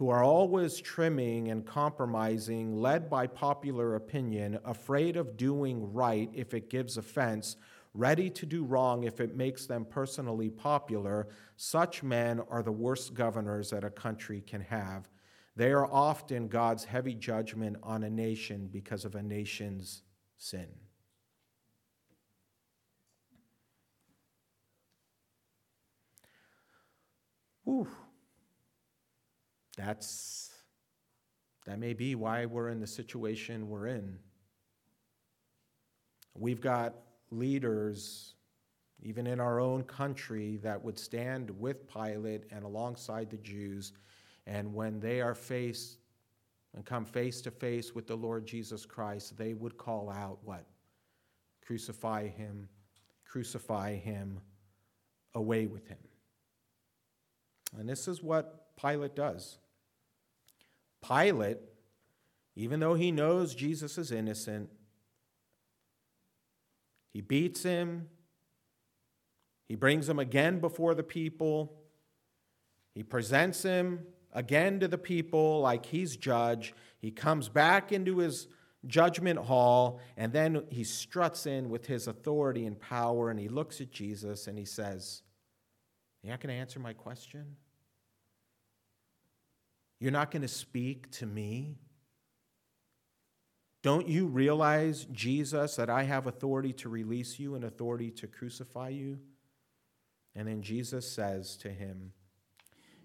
who 0.00 0.08
are 0.08 0.24
always 0.24 0.80
trimming 0.80 1.50
and 1.50 1.66
compromising, 1.66 2.74
led 2.74 3.10
by 3.10 3.26
popular 3.26 3.96
opinion, 3.96 4.58
afraid 4.64 5.14
of 5.14 5.36
doing 5.36 5.92
right 5.92 6.30
if 6.32 6.54
it 6.54 6.70
gives 6.70 6.96
offense, 6.96 7.56
ready 7.92 8.30
to 8.30 8.46
do 8.46 8.64
wrong 8.64 9.04
if 9.04 9.20
it 9.20 9.36
makes 9.36 9.66
them 9.66 9.84
personally 9.84 10.48
popular, 10.48 11.28
such 11.58 12.02
men 12.02 12.40
are 12.48 12.62
the 12.62 12.72
worst 12.72 13.12
governors 13.12 13.68
that 13.68 13.84
a 13.84 13.90
country 13.90 14.40
can 14.40 14.62
have. 14.62 15.06
They 15.54 15.70
are 15.70 15.92
often 15.92 16.48
God's 16.48 16.86
heavy 16.86 17.14
judgment 17.14 17.76
on 17.82 18.02
a 18.02 18.08
nation 18.08 18.70
because 18.72 19.04
of 19.04 19.16
a 19.16 19.22
nation's 19.22 20.00
sin. 20.38 20.68
That's 29.80 30.50
that 31.66 31.78
may 31.78 31.94
be 31.94 32.14
why 32.14 32.46
we're 32.46 32.68
in 32.68 32.80
the 32.80 32.86
situation 32.86 33.68
we're 33.68 33.86
in. 33.86 34.18
We've 36.34 36.60
got 36.60 36.94
leaders, 37.30 38.34
even 39.02 39.26
in 39.26 39.40
our 39.40 39.58
own 39.60 39.84
country, 39.84 40.56
that 40.58 40.82
would 40.82 40.98
stand 40.98 41.50
with 41.58 41.88
Pilate 41.88 42.44
and 42.50 42.64
alongside 42.64 43.30
the 43.30 43.38
Jews. 43.38 43.92
And 44.46 44.74
when 44.74 45.00
they 45.00 45.20
are 45.20 45.34
faced 45.34 45.98
and 46.74 46.84
come 46.84 47.04
face 47.04 47.40
to 47.42 47.50
face 47.50 47.94
with 47.94 48.06
the 48.06 48.16
Lord 48.16 48.46
Jesus 48.46 48.84
Christ, 48.84 49.36
they 49.36 49.54
would 49.54 49.76
call 49.78 50.10
out 50.10 50.38
what? 50.44 50.66
Crucify 51.64 52.28
him, 52.28 52.68
crucify 53.24 53.94
him, 53.94 54.40
away 55.34 55.66
with 55.66 55.86
him. 55.86 55.98
And 57.78 57.88
this 57.88 58.08
is 58.08 58.22
what 58.22 58.76
Pilate 58.76 59.14
does. 59.14 59.58
Pilate, 61.06 61.58
even 62.56 62.80
though 62.80 62.94
he 62.94 63.10
knows 63.10 63.54
Jesus 63.54 63.98
is 63.98 64.12
innocent, 64.12 64.70
he 67.12 67.20
beats 67.20 67.62
him. 67.62 68.08
He 69.68 69.74
brings 69.74 70.08
him 70.08 70.18
again 70.18 70.60
before 70.60 70.94
the 70.94 71.02
people. 71.02 71.80
He 72.94 73.02
presents 73.02 73.62
him 73.62 74.06
again 74.32 74.80
to 74.80 74.88
the 74.88 74.98
people 74.98 75.60
like 75.60 75.86
he's 75.86 76.16
judge. 76.16 76.74
He 76.98 77.10
comes 77.10 77.48
back 77.48 77.92
into 77.92 78.18
his 78.18 78.48
judgment 78.86 79.38
hall, 79.38 80.00
and 80.16 80.32
then 80.32 80.64
he 80.70 80.84
struts 80.84 81.46
in 81.46 81.68
with 81.68 81.86
his 81.86 82.06
authority 82.06 82.66
and 82.66 82.80
power, 82.80 83.30
and 83.30 83.38
he 83.38 83.48
looks 83.48 83.80
at 83.80 83.90
Jesus 83.90 84.46
and 84.46 84.58
he 84.58 84.64
says, 84.64 85.22
You're 86.22 86.32
not 86.32 86.40
going 86.40 86.54
to 86.54 86.60
answer 86.60 86.80
my 86.80 86.92
question? 86.92 87.56
You're 90.00 90.12
not 90.12 90.30
going 90.30 90.42
to 90.42 90.48
speak 90.48 91.10
to 91.12 91.26
me? 91.26 91.76
Don't 93.82 94.08
you 94.08 94.26
realize, 94.26 95.06
Jesus, 95.12 95.76
that 95.76 95.88
I 95.88 96.02
have 96.02 96.26
authority 96.26 96.72
to 96.74 96.88
release 96.88 97.38
you 97.38 97.54
and 97.54 97.64
authority 97.64 98.10
to 98.12 98.26
crucify 98.26 98.88
you? 98.88 99.18
And 100.34 100.48
then 100.48 100.62
Jesus 100.62 101.10
says 101.10 101.56
to 101.58 101.70
him, 101.70 102.12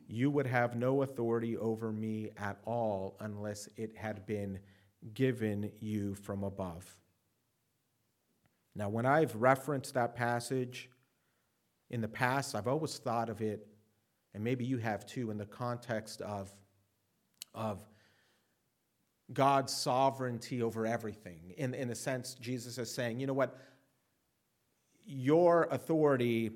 You 0.08 0.30
would 0.32 0.48
have 0.48 0.76
no 0.76 1.02
authority 1.02 1.58
over 1.58 1.92
me 1.92 2.32
at 2.38 2.60
all 2.66 3.18
unless 3.20 3.70
it 3.78 3.96
had 3.96 4.26
been 4.26 4.60
given 5.14 5.72
you 5.80 6.16
from 6.16 6.44
above. 6.44 6.96
Now, 8.76 8.90
when 8.90 9.06
I've 9.06 9.36
referenced 9.36 9.94
that 9.94 10.16
passage 10.16 10.90
in 11.90 12.02
the 12.02 12.08
past, 12.08 12.56
I've 12.56 12.68
always 12.68 12.98
thought 12.98 13.30
of 13.30 13.42
it, 13.42 13.68
and 14.34 14.44
maybe 14.44 14.66
you 14.66 14.78
have 14.78 15.06
too, 15.06 15.32
in 15.32 15.38
the 15.38 15.46
context 15.46 16.22
of, 16.22 16.54
of 17.56 17.80
God's 19.34 19.74
sovereignty 19.74 20.62
over 20.62 20.86
everything. 20.86 21.54
In, 21.58 21.74
in 21.74 21.90
a 21.90 21.96
sense, 21.96 22.36
Jesus 22.36 22.78
is 22.78 22.94
saying, 22.94 23.20
you 23.20 23.28
know 23.28 23.34
what? 23.34 23.58
Your 25.06 25.68
authority 25.72 26.52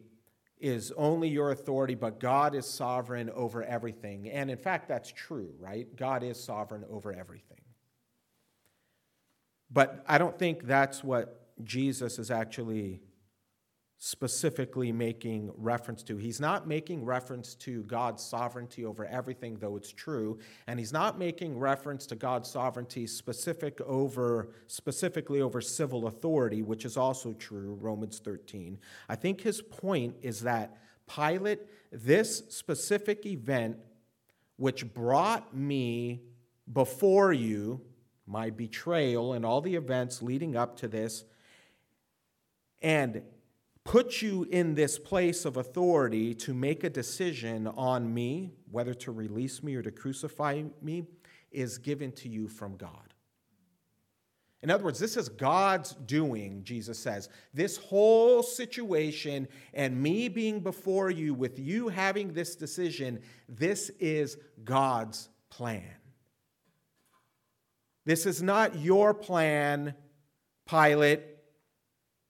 is 0.60 0.92
only 0.98 1.30
your 1.30 1.52
authority, 1.52 1.96
but 1.96 2.20
God 2.20 2.54
is 2.54 2.66
sovereign 2.66 3.30
over 3.32 3.64
everything. 3.64 4.30
And 4.30 4.52
in 4.52 4.58
fact, 4.58 4.88
that's 4.88 5.12
true, 5.12 5.54
right? 5.58 5.88
God 5.96 6.22
is 6.22 6.42
sovereign 6.42 6.84
over 6.90 7.14
everything. 7.14 7.62
But 9.72 10.04
I 10.08 10.18
don't 10.18 10.38
think 10.38 10.66
that's 10.66 11.04
what 11.04 11.48
Jesus 11.64 12.20
is 12.20 12.30
actually 12.30 13.02
specifically 14.02 14.94
making 14.94 15.52
reference 15.58 16.04
to. 16.04 16.16
He's 16.16 16.40
not 16.40 16.66
making 16.66 17.04
reference 17.04 17.54
to 17.56 17.84
God's 17.84 18.24
sovereignty 18.24 18.86
over 18.86 19.06
everything, 19.06 19.58
though 19.60 19.76
it's 19.76 19.92
true, 19.92 20.40
and 20.68 20.80
he's 20.80 20.94
not 20.94 21.20
making 21.20 21.60
reference 21.60 22.06
to 22.08 22.16
God's 22.16 22.50
sovereignty 22.50 23.06
specific 23.06 23.82
over 23.82 24.52
specifically 24.68 25.42
over 25.42 25.60
civil 25.60 26.08
authority, 26.08 26.62
which 26.62 26.86
is 26.86 26.96
also 26.96 27.34
true, 27.34 27.78
Romans 27.82 28.20
13. 28.20 28.80
I 29.10 29.16
think 29.16 29.42
his 29.42 29.62
point 29.62 30.16
is 30.22 30.42
that 30.42 30.78
Pilate, 31.14 31.60
this 31.92 32.44
specific 32.48 33.26
event 33.26 33.78
which 34.56 34.94
brought 34.94 35.54
me 35.54 36.22
before 36.72 37.34
you, 37.34 37.82
my 38.26 38.50
betrayal 38.50 39.34
and 39.34 39.46
all 39.46 39.60
the 39.60 39.76
events 39.76 40.22
leading 40.22 40.56
up 40.56 40.78
to 40.78 40.88
this, 40.88 41.26
and 42.82 43.24
put 43.84 44.22
you 44.22 44.46
in 44.52 44.76
this 44.76 45.00
place 45.00 45.46
of 45.46 45.58
authority 45.58 46.34
to 46.36 46.54
make 46.54 46.84
a 46.84 46.90
decision 46.90 47.68
on 47.68 48.14
me, 48.14 48.52
whether 48.72 48.94
to 48.94 49.12
release 49.12 49.64
me 49.64 49.76
or 49.76 49.82
to 49.82 49.92
crucify 49.92 50.64
me, 50.82 51.06
is 51.52 51.78
given 51.78 52.12
to 52.12 52.30
you 52.30 52.48
from 52.48 52.78
God. 52.78 53.14
In 54.62 54.70
other 54.70 54.84
words, 54.84 55.00
this 55.00 55.16
is 55.16 55.30
God's 55.30 55.94
doing, 56.06 56.64
Jesus 56.64 57.00
says. 57.00 57.30
This 57.54 57.78
whole 57.78 58.44
situation 58.44 59.48
and 59.74 60.02
me 60.02 60.28
being 60.28 60.60
before 60.60 61.10
you 61.10 61.34
with 61.34 61.58
you 61.58 61.88
having 61.88 62.34
this 62.34 62.58
decision, 62.58 63.22
this 63.48 63.90
is 64.00 64.38
God's 64.66 65.30
plan. 65.50 65.96
This 68.06 68.26
is 68.26 68.42
not 68.42 68.78
your 68.80 69.14
plan, 69.14 69.94
Pilate. 70.68 71.22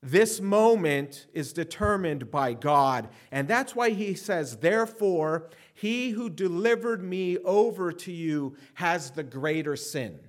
This 0.01 0.39
moment 0.39 1.27
is 1.33 1.51
determined 1.51 2.31
by 2.31 2.53
God. 2.53 3.09
And 3.31 3.47
that's 3.47 3.75
why 3.75 3.89
he 3.89 4.13
says, 4.13 4.57
Therefore, 4.57 5.49
he 5.73 6.11
who 6.11 6.29
delivered 6.29 7.03
me 7.03 7.37
over 7.39 7.91
to 7.91 8.11
you 8.11 8.55
has 8.75 9.11
the 9.11 9.23
greater 9.23 9.75
sin. 9.75 10.19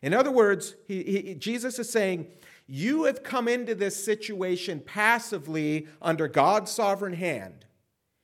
In 0.00 0.14
other 0.14 0.30
words, 0.30 0.74
he, 0.86 1.02
he, 1.02 1.34
Jesus 1.34 1.78
is 1.78 1.90
saying, 1.90 2.28
You 2.66 3.04
have 3.04 3.22
come 3.22 3.46
into 3.46 3.74
this 3.74 4.02
situation 4.02 4.80
passively 4.80 5.86
under 6.00 6.26
God's 6.26 6.70
sovereign 6.70 7.14
hand. 7.14 7.66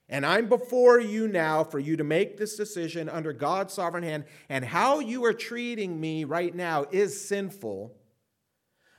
And 0.08 0.24
I'm 0.24 0.48
before 0.48 1.00
you 1.00 1.28
now 1.28 1.64
for 1.64 1.78
you 1.78 1.96
to 1.96 2.04
make 2.04 2.36
this 2.36 2.56
decision 2.56 3.08
under 3.08 3.32
God's 3.32 3.74
sovereign 3.74 4.04
hand. 4.04 4.24
And 4.48 4.64
how 4.64 5.00
you 5.00 5.24
are 5.24 5.32
treating 5.32 6.00
me 6.00 6.24
right 6.24 6.54
now 6.54 6.86
is 6.90 7.26
sinful. 7.26 7.94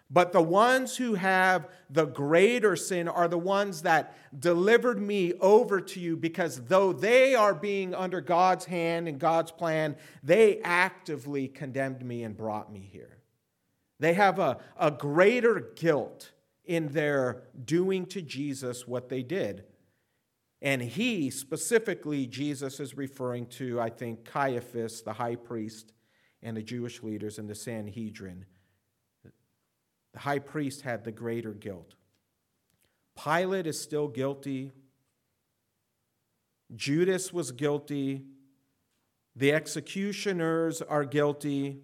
But 0.10 0.32
the 0.32 0.42
ones 0.42 0.98
who 0.98 1.16
have 1.16 1.68
the 1.90 2.06
greater 2.06 2.76
sin 2.76 3.08
are 3.08 3.28
the 3.28 3.40
ones 3.40 3.82
that 3.82 4.16
delivered 4.40 5.02
me 5.02 5.34
over 5.40 5.82
to 5.82 6.00
you 6.00 6.16
because 6.16 6.66
though 6.66 6.94
they 6.94 7.34
are 7.34 7.56
being 7.56 7.96
under 7.96 8.22
God's 8.22 8.66
hand 8.66 9.08
and 9.08 9.20
God's 9.20 9.52
plan, 9.52 9.96
they 10.24 10.62
actively 10.62 11.48
condemned 11.48 12.06
me 12.06 12.24
and 12.24 12.38
brought 12.38 12.72
me 12.72 12.88
here. 12.92 13.18
They 14.00 14.14
have 14.14 14.38
a, 14.38 14.60
a 14.78 14.92
greater 14.92 15.72
guilt 15.76 16.32
in 16.66 16.90
their 16.90 17.44
doing 17.64 18.06
to 18.08 18.22
Jesus 18.22 18.88
what 18.88 19.10
they 19.10 19.24
did. 19.24 19.64
And 20.62 20.82
he, 20.82 21.30
specifically, 21.30 22.26
Jesus 22.26 22.80
is 22.80 22.98
referring 22.98 23.48
to, 23.48 23.80
I 23.80 23.90
think, 23.90 24.26
Caiaphas, 24.26 25.02
the 25.02 25.14
high 25.14 25.36
priest, 25.36 25.94
and 26.42 26.56
the 26.56 26.64
Jewish 26.64 27.04
leaders 27.04 27.38
in 27.40 27.48
the 27.48 27.56
Sanhedrin. 27.56 28.46
The 30.16 30.22
high 30.22 30.40
priest 30.40 30.82
had 30.82 31.04
the 31.04 31.12
greater 31.12 31.52
guilt. 31.52 31.94
Pilate 33.22 33.68
is 33.68 33.82
still 33.82 34.08
guilty. 34.08 34.72
Judas 36.74 37.34
was 37.34 37.52
guilty. 37.52 38.24
The 39.36 39.52
executioners 39.52 40.82
are 40.82 41.04
guilty. 41.04 41.82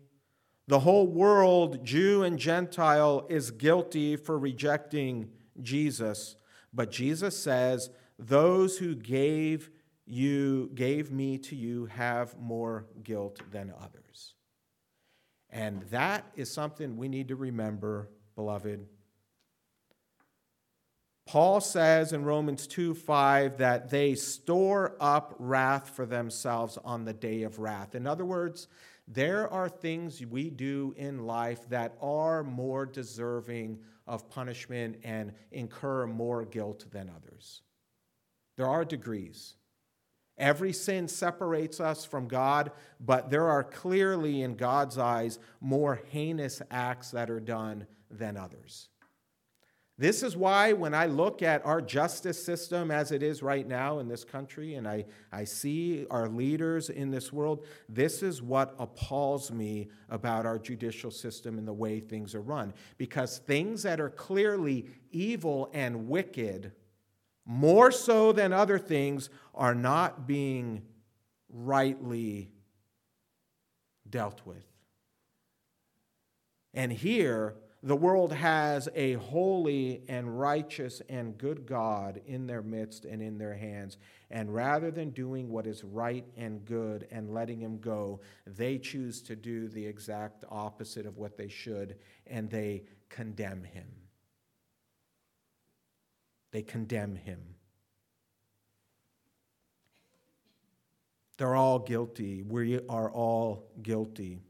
The 0.68 0.80
whole 0.80 1.08
world, 1.08 1.84
Jew 1.84 2.24
and 2.24 2.40
Gentile, 2.40 3.28
is 3.30 3.52
guilty 3.52 4.16
for 4.16 4.40
rejecting 4.40 5.30
Jesus. 5.62 6.38
But 6.74 6.90
Jesus 6.90 7.38
says, 7.38 7.90
Those 8.18 8.78
who 8.78 8.96
gave 8.96 9.70
you 10.06 10.72
gave 10.74 11.12
me 11.12 11.38
to 11.40 11.56
you 11.58 11.88
have 11.88 12.40
more 12.40 12.86
guilt 13.04 13.42
than 13.52 13.74
others. 13.78 14.36
And 15.50 15.82
that 15.90 16.32
is 16.38 16.50
something 16.50 16.96
we 16.96 17.10
need 17.10 17.28
to 17.28 17.36
remember, 17.36 18.10
beloved. 18.36 18.88
Paul 21.26 21.62
says 21.62 22.12
in 22.12 22.26
Romans 22.26 22.68
2 22.68 22.94
5 22.94 23.58
that 23.58 23.90
they 23.90 24.16
store 24.16 24.98
up 25.00 25.34
wrath 25.40 25.90
for 25.90 26.06
themselves 26.06 26.78
on 26.84 27.06
the 27.06 27.14
day 27.14 27.44
of 27.44 27.60
wrath. 27.60 27.96
In 27.96 28.06
other 28.06 28.26
words, 28.26 28.68
there 29.08 29.52
are 29.52 29.70
things 29.70 30.26
we 30.26 30.50
do 30.50 30.94
in 30.98 31.26
life 31.26 31.70
that 31.70 31.96
are 32.02 32.44
more 32.44 32.86
deserving 32.86 33.80
of 34.08 34.30
punishment 34.30 34.98
and 35.04 35.34
incur 35.52 36.06
more 36.06 36.44
guilt 36.44 36.86
than 36.92 37.10
others. 37.10 37.62
There 38.58 38.68
are 38.68 38.84
degrees. 38.84 39.56
Every 40.38 40.74
sin 40.74 41.08
separates 41.08 41.80
us 41.80 42.04
from 42.04 42.28
God, 42.28 42.72
but 43.00 43.30
there 43.30 43.48
are 43.48 43.64
clearly, 43.64 44.42
in 44.42 44.56
God's 44.56 44.98
eyes, 44.98 45.40
more 45.60 46.02
heinous 46.10 46.62
acts 46.72 47.12
that 47.12 47.30
are 47.30 47.40
done 47.40 47.86
than 48.18 48.38
others. 48.38 48.90
This 49.98 50.24
is 50.24 50.36
why, 50.36 50.74
when 50.74 50.96
I 50.96 51.06
look 51.06 51.44
at 51.44 51.64
our 51.64 51.80
justice 51.80 52.44
system 52.44 52.90
as 52.90 53.12
it 53.12 53.22
is 53.22 53.44
right 53.44 53.68
now 53.68 54.00
in 54.00 54.08
this 54.08 54.24
country, 54.24 54.74
and 54.74 54.88
I, 54.88 55.06
I 55.32 55.44
see 55.44 56.08
our 56.10 56.28
leaders 56.28 56.90
in 56.90 57.12
this 57.12 57.32
world, 57.32 57.66
this 57.88 58.24
is 58.24 58.42
what 58.42 58.74
appalls 58.80 59.52
me 59.52 59.90
about 60.10 60.48
our 60.48 60.58
judicial 60.58 61.12
system 61.12 61.60
and 61.60 61.68
the 61.68 61.74
way 61.74 62.00
things 62.00 62.34
are 62.34 62.42
run. 62.42 62.74
Because 62.98 63.38
things 63.40 63.84
that 63.84 64.00
are 64.00 64.10
clearly 64.10 64.88
evil 65.12 65.70
and 65.72 66.08
wicked, 66.08 66.72
more 67.46 67.92
so 67.92 68.32
than 68.32 68.54
other 68.54 68.80
things, 68.80 69.30
are 69.54 69.76
not 69.76 70.26
being 70.26 70.82
rightly 71.48 72.50
dealt 74.10 74.42
with. 74.46 74.66
And 76.74 76.92
here, 76.92 77.56
the 77.84 77.96
world 77.96 78.32
has 78.32 78.88
a 78.94 79.14
holy 79.14 80.04
and 80.08 80.40
righteous 80.40 81.02
and 81.10 81.36
good 81.38 81.66
God 81.66 82.22
in 82.28 82.46
their 82.46 82.62
midst 82.62 83.06
and 83.06 83.24
in 83.24 83.40
their 83.40 83.56
hands. 83.56 83.98
And 84.30 84.54
rather 84.54 84.92
than 84.92 85.10
doing 85.10 85.50
what 85.50 85.66
is 85.66 85.84
right 85.84 86.24
and 86.38 86.64
good 86.64 87.08
and 87.10 87.34
letting 87.34 87.60
him 87.60 87.80
go, 87.80 88.22
they 88.46 88.78
choose 88.78 89.22
to 89.24 89.36
do 89.36 89.68
the 89.68 89.84
exact 89.84 90.46
opposite 90.50 91.08
of 91.08 91.18
what 91.18 91.38
they 91.38 91.48
should, 91.48 91.96
and 92.28 92.52
they 92.52 92.84
condemn 93.10 93.64
him. 93.64 93.88
They 96.52 96.62
condemn 96.62 97.16
him. 97.16 97.40
They're 101.38 101.56
all 101.56 101.80
guilty. 101.80 102.44
We 102.44 102.80
are 102.88 103.10
all 103.10 103.72
guilty 103.82 104.44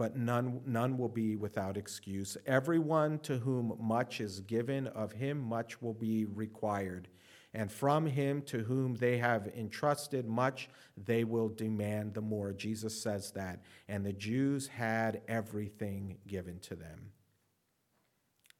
but 0.00 0.16
none, 0.16 0.62
none 0.64 0.96
will 0.96 1.10
be 1.10 1.36
without 1.36 1.76
excuse. 1.76 2.34
Everyone 2.46 3.18
to 3.18 3.36
whom 3.36 3.76
much 3.78 4.22
is 4.22 4.40
given, 4.40 4.86
of 4.86 5.12
him 5.12 5.38
much 5.38 5.82
will 5.82 5.92
be 5.92 6.24
required. 6.24 7.08
And 7.52 7.70
from 7.70 8.06
him 8.06 8.40
to 8.46 8.60
whom 8.60 8.94
they 8.94 9.18
have 9.18 9.48
entrusted 9.48 10.26
much, 10.26 10.70
they 10.96 11.24
will 11.24 11.50
demand 11.50 12.14
the 12.14 12.22
more. 12.22 12.54
Jesus 12.54 12.98
says 12.98 13.32
that. 13.32 13.60
And 13.88 14.02
the 14.02 14.14
Jews 14.14 14.68
had 14.68 15.20
everything 15.28 16.16
given 16.26 16.60
to 16.60 16.76
them. 16.76 17.12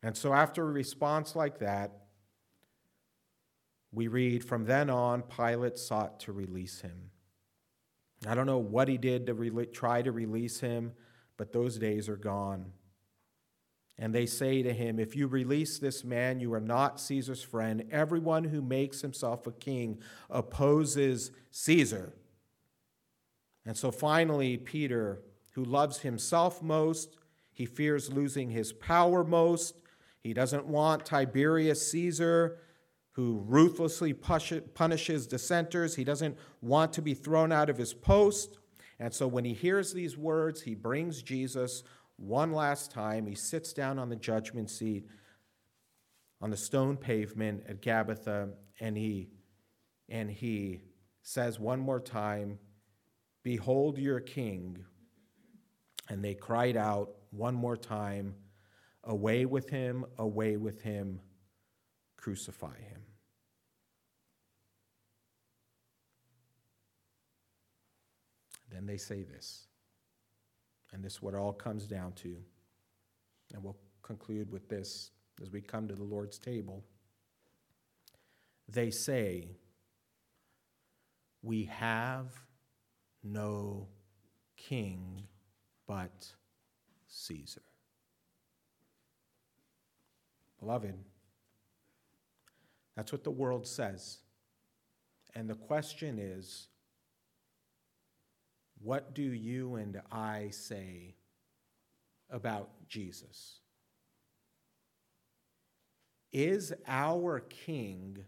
And 0.03 0.14
so, 0.14 0.34
after 0.34 0.68
a 0.68 0.70
response 0.70 1.34
like 1.34 1.61
that, 1.61 1.91
we 3.93 4.09
read, 4.09 4.45
From 4.45 4.66
then 4.66 4.91
on, 4.91 5.22
Pilate 5.22 5.78
sought 5.78 6.20
to 6.20 6.32
release 6.32 6.82
him. 6.82 7.12
I 8.28 8.34
don't 8.34 8.45
know 8.45 8.59
what 8.59 8.88
he 8.88 8.99
did 8.99 9.24
to 9.24 9.32
re- 9.32 9.64
try 9.64 10.03
to 10.03 10.12
release 10.12 10.61
him 10.61 10.93
but 11.41 11.55
those 11.55 11.78
days 11.78 12.07
are 12.07 12.18
gone. 12.18 12.66
And 13.97 14.14
they 14.14 14.26
say 14.26 14.62
to 14.62 14.74
him, 14.74 14.99
If 14.99 15.16
you 15.16 15.26
release 15.26 15.78
this 15.78 16.05
man, 16.05 16.38
you 16.38 16.53
are 16.53 16.61
not 16.61 17.01
Caesar's 17.01 17.43
friend. 17.43 17.86
Everyone 17.91 18.45
who 18.45 18.61
makes 18.61 19.01
himself 19.01 19.47
a 19.47 19.53
king 19.53 20.01
opposes 20.28 21.30
Caesar. 21.51 22.12
And 23.64 23.74
so 23.74 23.91
finally, 23.91 24.59
Peter, 24.59 25.22
who 25.55 25.64
loves 25.64 26.01
himself 26.01 26.62
most, 26.62 27.16
he 27.55 27.64
fears 27.64 28.12
losing 28.12 28.51
his 28.51 28.74
power 28.74 29.24
most. 29.24 29.80
He 30.22 30.34
doesn't 30.34 30.66
want 30.66 31.07
Tiberius 31.07 31.91
Caesar, 31.91 32.59
who 33.12 33.43
ruthlessly 33.47 34.12
punishes 34.12 35.26
dissenters. 35.26 35.97
He 35.97 36.05
doesn't 36.05 36.36
want 36.61 36.93
to 36.93 37.01
be 37.01 37.14
thrown 37.14 37.51
out 37.51 37.70
of 37.70 37.78
his 37.78 37.95
post. 37.95 38.59
And 39.01 39.12
so 39.12 39.26
when 39.26 39.46
he 39.46 39.55
hears 39.55 39.92
these 39.92 40.16
words, 40.16 40.61
he 40.61 40.74
brings 40.74 41.22
Jesus 41.22 41.82
one 42.16 42.53
last 42.53 42.92
time. 42.92 43.26
He 43.26 43.34
sits 43.34 43.72
down 43.72 43.98
on 43.98 44.11
the 44.11 44.16
judgment 44.16 44.70
seat 44.70 45.09
on 46.42 46.51
the 46.51 46.57
stone 46.57 46.96
pavement 46.96 47.64
at 47.68 47.82
Gabbatha, 47.82 48.53
and 48.78 48.96
he, 48.96 49.28
and 50.09 50.30
he 50.30 50.82
says 51.22 51.59
one 51.59 51.80
more 51.80 52.01
time, 52.01 52.59
Behold 53.42 53.98
your 53.98 54.20
king. 54.20 54.84
And 56.09 56.24
they 56.24 56.34
cried 56.34 56.76
out 56.76 57.11
one 57.30 57.55
more 57.55 57.76
time, 57.76 58.34
Away 59.05 59.46
with 59.46 59.70
him, 59.70 60.05
away 60.18 60.57
with 60.59 60.82
him, 60.82 61.20
crucify 62.16 62.78
him. 62.78 63.01
Then 68.71 68.87
they 68.87 68.97
say 68.97 69.23
this. 69.23 69.66
And 70.93 71.05
this 71.05 71.14
is 71.14 71.23
what 71.23 71.35
it 71.35 71.39
all 71.39 71.53
comes 71.53 71.87
down 71.87 72.12
to. 72.14 72.37
And 73.53 73.62
we'll 73.62 73.77
conclude 74.03 74.51
with 74.51 74.68
this 74.68 75.11
as 75.43 75.51
we 75.51 75.61
come 75.61 75.89
to 75.89 75.95
the 75.95 76.05
Lord's 76.05 76.39
table. 76.39 76.85
They 78.68 78.91
say, 78.91 79.49
We 81.43 81.64
have 81.64 82.27
no 83.23 83.89
king 84.57 85.23
but 85.87 86.29
Caesar. 87.09 87.62
Beloved, 90.61 90.95
that's 92.95 93.12
what 93.12 93.25
the 93.25 93.31
world 93.31 93.66
says. 93.66 94.18
And 95.35 95.49
the 95.49 95.55
question 95.55 96.18
is 96.18 96.68
what 98.83 99.14
do 99.14 99.22
you 99.22 99.76
and 99.76 100.01
I 100.11 100.49
say 100.51 101.14
about 102.31 102.70
Jesus? 102.89 103.61
Is 106.33 106.72
our 106.87 107.41
King 107.41 108.18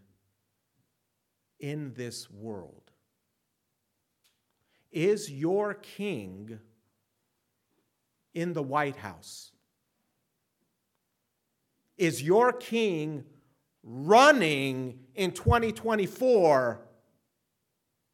in 1.59 1.93
this 1.93 2.29
world? 2.29 2.91
Is 4.91 5.31
your 5.31 5.73
King 5.73 6.59
in 8.33 8.53
the 8.53 8.63
White 8.63 8.97
House? 8.97 9.53
is 11.97 12.21
your 12.21 12.51
king 12.51 13.23
running 13.83 14.99
in 15.15 15.31
2024 15.31 16.81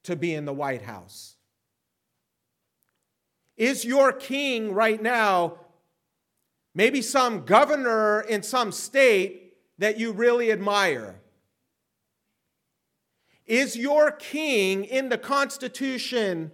to 0.04 0.16
be 0.16 0.34
in 0.34 0.46
the 0.46 0.54
White 0.54 0.82
House? 0.82 1.36
Is 3.60 3.84
your 3.84 4.14
king 4.14 4.74
right 4.74 5.02
now 5.02 5.56
maybe 6.74 7.02
some 7.02 7.44
governor 7.44 8.22
in 8.22 8.42
some 8.42 8.72
state 8.72 9.58
that 9.80 10.00
you 10.00 10.14
really 10.14 10.50
admire? 10.50 11.20
Is 13.46 13.76
your 13.76 14.12
king 14.12 14.86
in 14.86 15.10
the 15.10 15.18
Constitution 15.18 16.54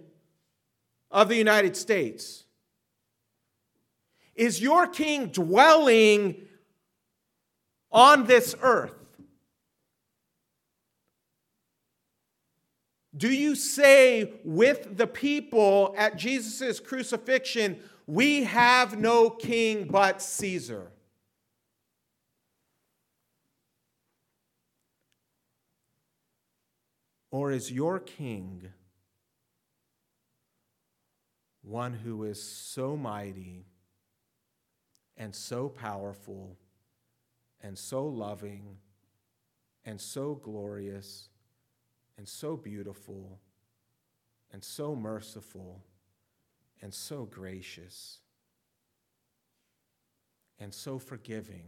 of 1.12 1.28
the 1.28 1.36
United 1.36 1.76
States? 1.76 2.44
Is 4.34 4.60
your 4.60 4.88
king 4.88 5.28
dwelling 5.28 6.42
on 7.92 8.24
this 8.26 8.56
earth? 8.60 9.05
Do 13.16 13.32
you 13.32 13.54
say 13.54 14.32
with 14.44 14.96
the 14.96 15.06
people 15.06 15.94
at 15.96 16.16
Jesus' 16.16 16.80
crucifixion, 16.80 17.78
we 18.06 18.44
have 18.44 18.98
no 18.98 19.30
king 19.30 19.86
but 19.88 20.20
Caesar? 20.20 20.92
Or 27.30 27.50
is 27.50 27.70
your 27.70 27.98
king 27.98 28.70
one 31.62 31.92
who 31.92 32.24
is 32.24 32.40
so 32.40 32.96
mighty 32.96 33.66
and 35.16 35.34
so 35.34 35.68
powerful 35.68 36.56
and 37.60 37.76
so 37.76 38.06
loving 38.06 38.76
and 39.84 40.00
so 40.00 40.34
glorious 40.34 41.28
and 42.18 42.28
so 42.28 42.56
beautiful 42.56 43.38
and 44.52 44.62
so 44.62 44.94
merciful 44.94 45.82
and 46.82 46.92
so 46.92 47.24
gracious 47.24 48.20
and 50.58 50.72
so 50.72 50.98
forgiving 50.98 51.64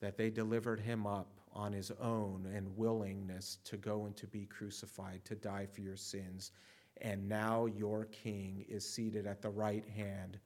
that 0.00 0.16
they 0.16 0.30
delivered 0.30 0.80
him 0.80 1.06
up 1.06 1.40
on 1.52 1.72
his 1.72 1.90
own 2.00 2.46
and 2.54 2.76
willingness 2.76 3.58
to 3.64 3.76
go 3.76 4.04
and 4.04 4.16
to 4.16 4.26
be 4.26 4.44
crucified, 4.46 5.24
to 5.24 5.34
die 5.34 5.66
for 5.66 5.80
your 5.80 5.96
sins. 5.96 6.52
And 7.00 7.28
now 7.28 7.66
your 7.66 8.04
king 8.06 8.64
is 8.68 8.88
seated 8.88 9.26
at 9.26 9.42
the 9.42 9.50
right 9.50 9.84
hand 9.96 10.38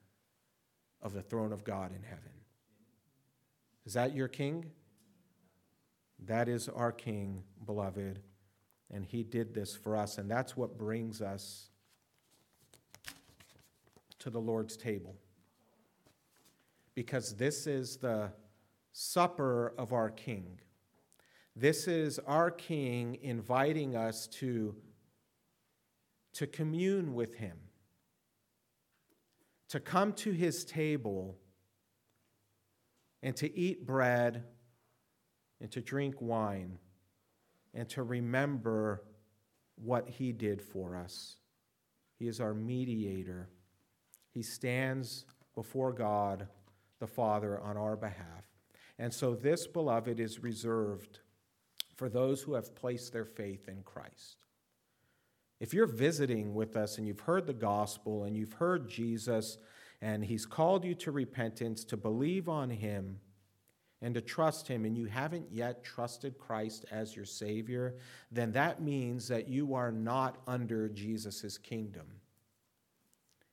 of 1.03 1.13
the 1.13 1.23
throne 1.23 1.53
of 1.53 1.65
God 1.65 1.93
in 1.95 2.03
heaven. 2.03 2.33
Is 3.85 3.95
that 3.95 4.15
your 4.15 4.29
king? 4.29 4.71
That 6.27 6.49
is 6.49 6.69
our 6.69 6.93
king, 6.93 7.43
beloved. 7.65 8.21
And 8.91 9.05
he 9.05 9.23
did 9.23 9.55
this 9.55 9.75
for 9.75 9.97
us. 9.97 10.19
And 10.19 10.31
that's 10.31 10.57
what 10.57 10.77
brings 10.77 11.23
us 11.23 11.71
to 14.19 14.31
the 14.31 14.41
Lord's 14.41 14.77
table. 14.77 15.17
Because 16.95 17.37
this 17.37 17.67
is 17.67 17.97
the 17.97 18.31
supper 18.93 19.73
of 19.79 19.93
our 19.93 20.11
king. 20.11 20.61
This 21.57 21.89
is 21.89 22.19
our 22.21 22.51
king 22.51 23.19
inviting 23.23 23.97
us 23.97 24.27
to, 24.29 24.75
to 26.35 26.47
commune 26.47 27.15
with 27.15 27.35
him, 27.35 27.57
to 29.69 29.81
come 29.81 30.13
to 30.15 30.33
his 30.33 30.65
table 30.65 31.37
and 33.23 33.37
to 33.37 33.57
eat 33.57 33.87
bread 33.87 34.45
and 35.61 35.71
to 35.71 35.81
drink 35.81 36.17
wine 36.21 36.79
and 37.75 37.89
to 37.91 38.03
remember 38.03 39.03
what 39.77 40.09
he 40.09 40.33
did 40.33 40.61
for 40.61 40.97
us. 40.97 41.37
He 42.19 42.29
is 42.29 42.41
our 42.41 42.55
mediator. 42.55 43.49
He 44.31 44.43
stands 44.43 45.25
before 45.55 45.93
God 45.93 46.49
the 46.99 47.07
Father 47.07 47.61
on 47.61 47.77
our 47.77 47.97
behalf. 47.97 48.45
And 48.99 49.13
so, 49.13 49.35
this, 49.35 49.67
beloved, 49.67 50.21
is 50.21 50.43
reserved 50.43 51.21
for 51.97 52.09
those 52.09 52.43
who 52.43 52.55
have 52.55 52.75
placed 52.75 53.13
their 53.13 53.25
faith 53.25 53.69
in 53.69 53.83
Christ. 53.83 54.37
If 55.59 55.75
you're 55.75 55.87
visiting 55.87 56.55
with 56.55 56.77
us 56.77 56.99
and 56.99 57.07
you've 57.07 57.21
heard 57.21 57.47
the 57.47 57.53
gospel 57.53 58.25
and 58.25 58.37
you've 58.37 58.55
heard 58.55 58.89
Jesus 58.89 59.59
and 60.01 60.25
he's 60.25 60.47
called 60.47 60.85
you 60.85 60.95
to 60.97 61.11
repentance, 61.11 61.85
to 61.85 61.97
believe 61.97 62.49
on 62.49 62.71
him, 62.71 63.21
and 64.03 64.15
to 64.15 64.21
trust 64.21 64.67
Him, 64.67 64.85
and 64.85 64.97
you 64.97 65.05
haven't 65.05 65.47
yet 65.51 65.85
trusted 65.85 66.39
Christ 66.39 66.87
as 66.91 67.15
your 67.15 67.25
Savior, 67.25 67.97
then 68.31 68.53
that 68.53 68.83
means 68.83 69.29
that 69.29 69.49
you 69.49 69.75
are 69.75 69.93
not 69.93 70.39
under 70.47 70.89
Jesus' 70.89 71.59
kingdom. 71.59 72.07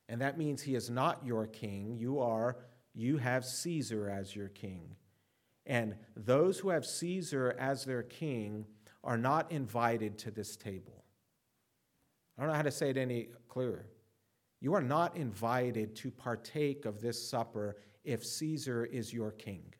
And 0.08 0.20
that 0.22 0.38
means 0.38 0.62
He 0.62 0.74
is 0.74 0.88
not 0.88 1.24
your 1.24 1.46
king. 1.46 1.96
You 1.98 2.20
are, 2.20 2.56
you 2.94 3.18
have 3.18 3.44
Caesar 3.44 4.08
as 4.08 4.34
your 4.34 4.48
king. 4.48 4.96
And 5.66 5.96
those 6.16 6.58
who 6.58 6.70
have 6.70 6.86
Caesar 6.86 7.54
as 7.58 7.84
their 7.84 8.02
king 8.02 8.64
are 9.04 9.18
not 9.18 9.52
invited 9.52 10.16
to 10.18 10.30
this 10.30 10.56
table. 10.56 11.04
I 12.36 12.42
don't 12.42 12.50
know 12.50 12.56
how 12.56 12.62
to 12.62 12.70
say 12.70 12.90
it 12.90 12.96
any 12.96 13.28
clearer. 13.48 13.86
You 14.60 14.74
are 14.74 14.82
not 14.82 15.16
invited 15.16 15.94
to 15.96 16.10
partake 16.10 16.84
of 16.84 17.00
this 17.00 17.28
supper 17.28 17.76
if 18.04 18.24
Caesar 18.24 18.86
is 18.86 19.12
your 19.12 19.30
king. 19.32 19.74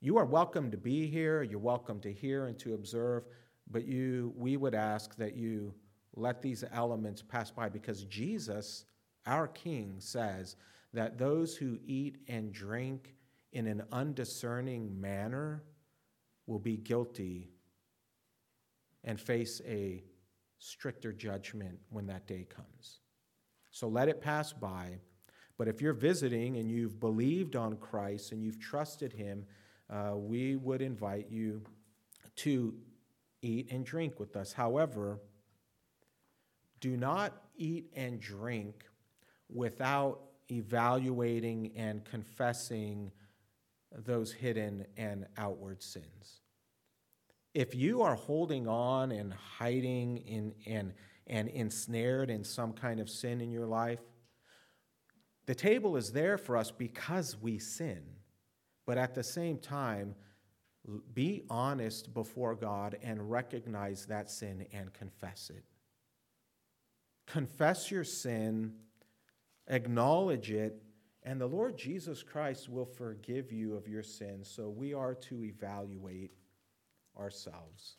You 0.00 0.18
are 0.18 0.26
welcome 0.26 0.70
to 0.70 0.76
be 0.76 1.06
here, 1.06 1.42
you're 1.42 1.58
welcome 1.58 2.00
to 2.00 2.12
hear 2.12 2.46
and 2.46 2.58
to 2.58 2.74
observe, 2.74 3.24
but 3.70 3.86
you, 3.86 4.34
we 4.36 4.58
would 4.58 4.74
ask 4.74 5.16
that 5.16 5.36
you 5.36 5.74
let 6.14 6.42
these 6.42 6.64
elements 6.70 7.22
pass 7.22 7.50
by 7.50 7.70
because 7.70 8.04
Jesus, 8.04 8.84
our 9.26 9.48
King, 9.48 9.96
says 9.98 10.56
that 10.92 11.16
those 11.16 11.56
who 11.56 11.78
eat 11.86 12.18
and 12.28 12.52
drink 12.52 13.14
in 13.52 13.66
an 13.66 13.84
undiscerning 13.90 15.00
manner 15.00 15.64
will 16.46 16.58
be 16.58 16.76
guilty 16.76 17.48
and 19.02 19.18
face 19.18 19.62
a 19.66 20.04
stricter 20.58 21.12
judgment 21.12 21.78
when 21.88 22.06
that 22.06 22.26
day 22.26 22.46
comes. 22.54 23.00
So 23.70 23.88
let 23.88 24.10
it 24.10 24.20
pass 24.20 24.52
by. 24.52 24.98
But 25.56 25.68
if 25.68 25.80
you're 25.80 25.94
visiting 25.94 26.58
and 26.58 26.70
you've 26.70 27.00
believed 27.00 27.56
on 27.56 27.76
Christ 27.78 28.32
and 28.32 28.42
you've 28.42 28.60
trusted 28.60 29.12
Him, 29.12 29.46
uh, 29.90 30.12
we 30.16 30.56
would 30.56 30.82
invite 30.82 31.30
you 31.30 31.62
to 32.36 32.74
eat 33.42 33.70
and 33.70 33.84
drink 33.84 34.18
with 34.18 34.36
us. 34.36 34.52
However, 34.52 35.20
do 36.80 36.96
not 36.96 37.32
eat 37.56 37.90
and 37.94 38.20
drink 38.20 38.84
without 39.48 40.20
evaluating 40.50 41.72
and 41.76 42.04
confessing 42.04 43.10
those 44.04 44.32
hidden 44.32 44.84
and 44.96 45.26
outward 45.36 45.82
sins. 45.82 46.40
If 47.54 47.74
you 47.74 48.02
are 48.02 48.14
holding 48.14 48.68
on 48.68 49.12
and 49.12 49.32
hiding 49.32 50.18
in, 50.18 50.54
and, 50.66 50.92
and 51.26 51.48
ensnared 51.48 52.28
in 52.28 52.44
some 52.44 52.72
kind 52.72 53.00
of 53.00 53.08
sin 53.08 53.40
in 53.40 53.50
your 53.50 53.66
life, 53.66 54.00
the 55.46 55.54
table 55.54 55.96
is 55.96 56.12
there 56.12 56.36
for 56.36 56.56
us 56.56 56.70
because 56.70 57.36
we 57.40 57.58
sin. 57.58 58.02
But 58.86 58.98
at 58.98 59.14
the 59.14 59.24
same 59.24 59.58
time, 59.58 60.14
be 61.12 61.42
honest 61.50 62.14
before 62.14 62.54
God 62.54 62.96
and 63.02 63.30
recognize 63.30 64.06
that 64.06 64.30
sin 64.30 64.66
and 64.72 64.92
confess 64.92 65.50
it. 65.50 65.64
Confess 67.26 67.90
your 67.90 68.04
sin, 68.04 68.74
acknowledge 69.66 70.52
it, 70.52 70.80
and 71.24 71.40
the 71.40 71.46
Lord 71.46 71.76
Jesus 71.76 72.22
Christ 72.22 72.68
will 72.68 72.84
forgive 72.84 73.50
you 73.50 73.74
of 73.74 73.88
your 73.88 74.04
sins. 74.04 74.48
So 74.48 74.68
we 74.68 74.94
are 74.94 75.14
to 75.14 75.42
evaluate 75.42 76.30
ourselves. 77.18 77.96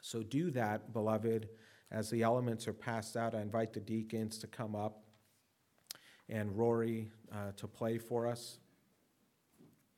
So 0.00 0.22
do 0.22 0.52
that, 0.52 0.92
beloved. 0.92 1.48
As 1.90 2.08
the 2.08 2.22
elements 2.22 2.68
are 2.68 2.72
passed 2.72 3.16
out, 3.16 3.34
I 3.34 3.40
invite 3.40 3.72
the 3.72 3.80
deacons 3.80 4.38
to 4.38 4.46
come 4.46 4.76
up 4.76 5.02
and 6.28 6.56
Rory 6.56 7.10
uh, 7.32 7.50
to 7.56 7.66
play 7.66 7.98
for 7.98 8.28
us. 8.28 8.58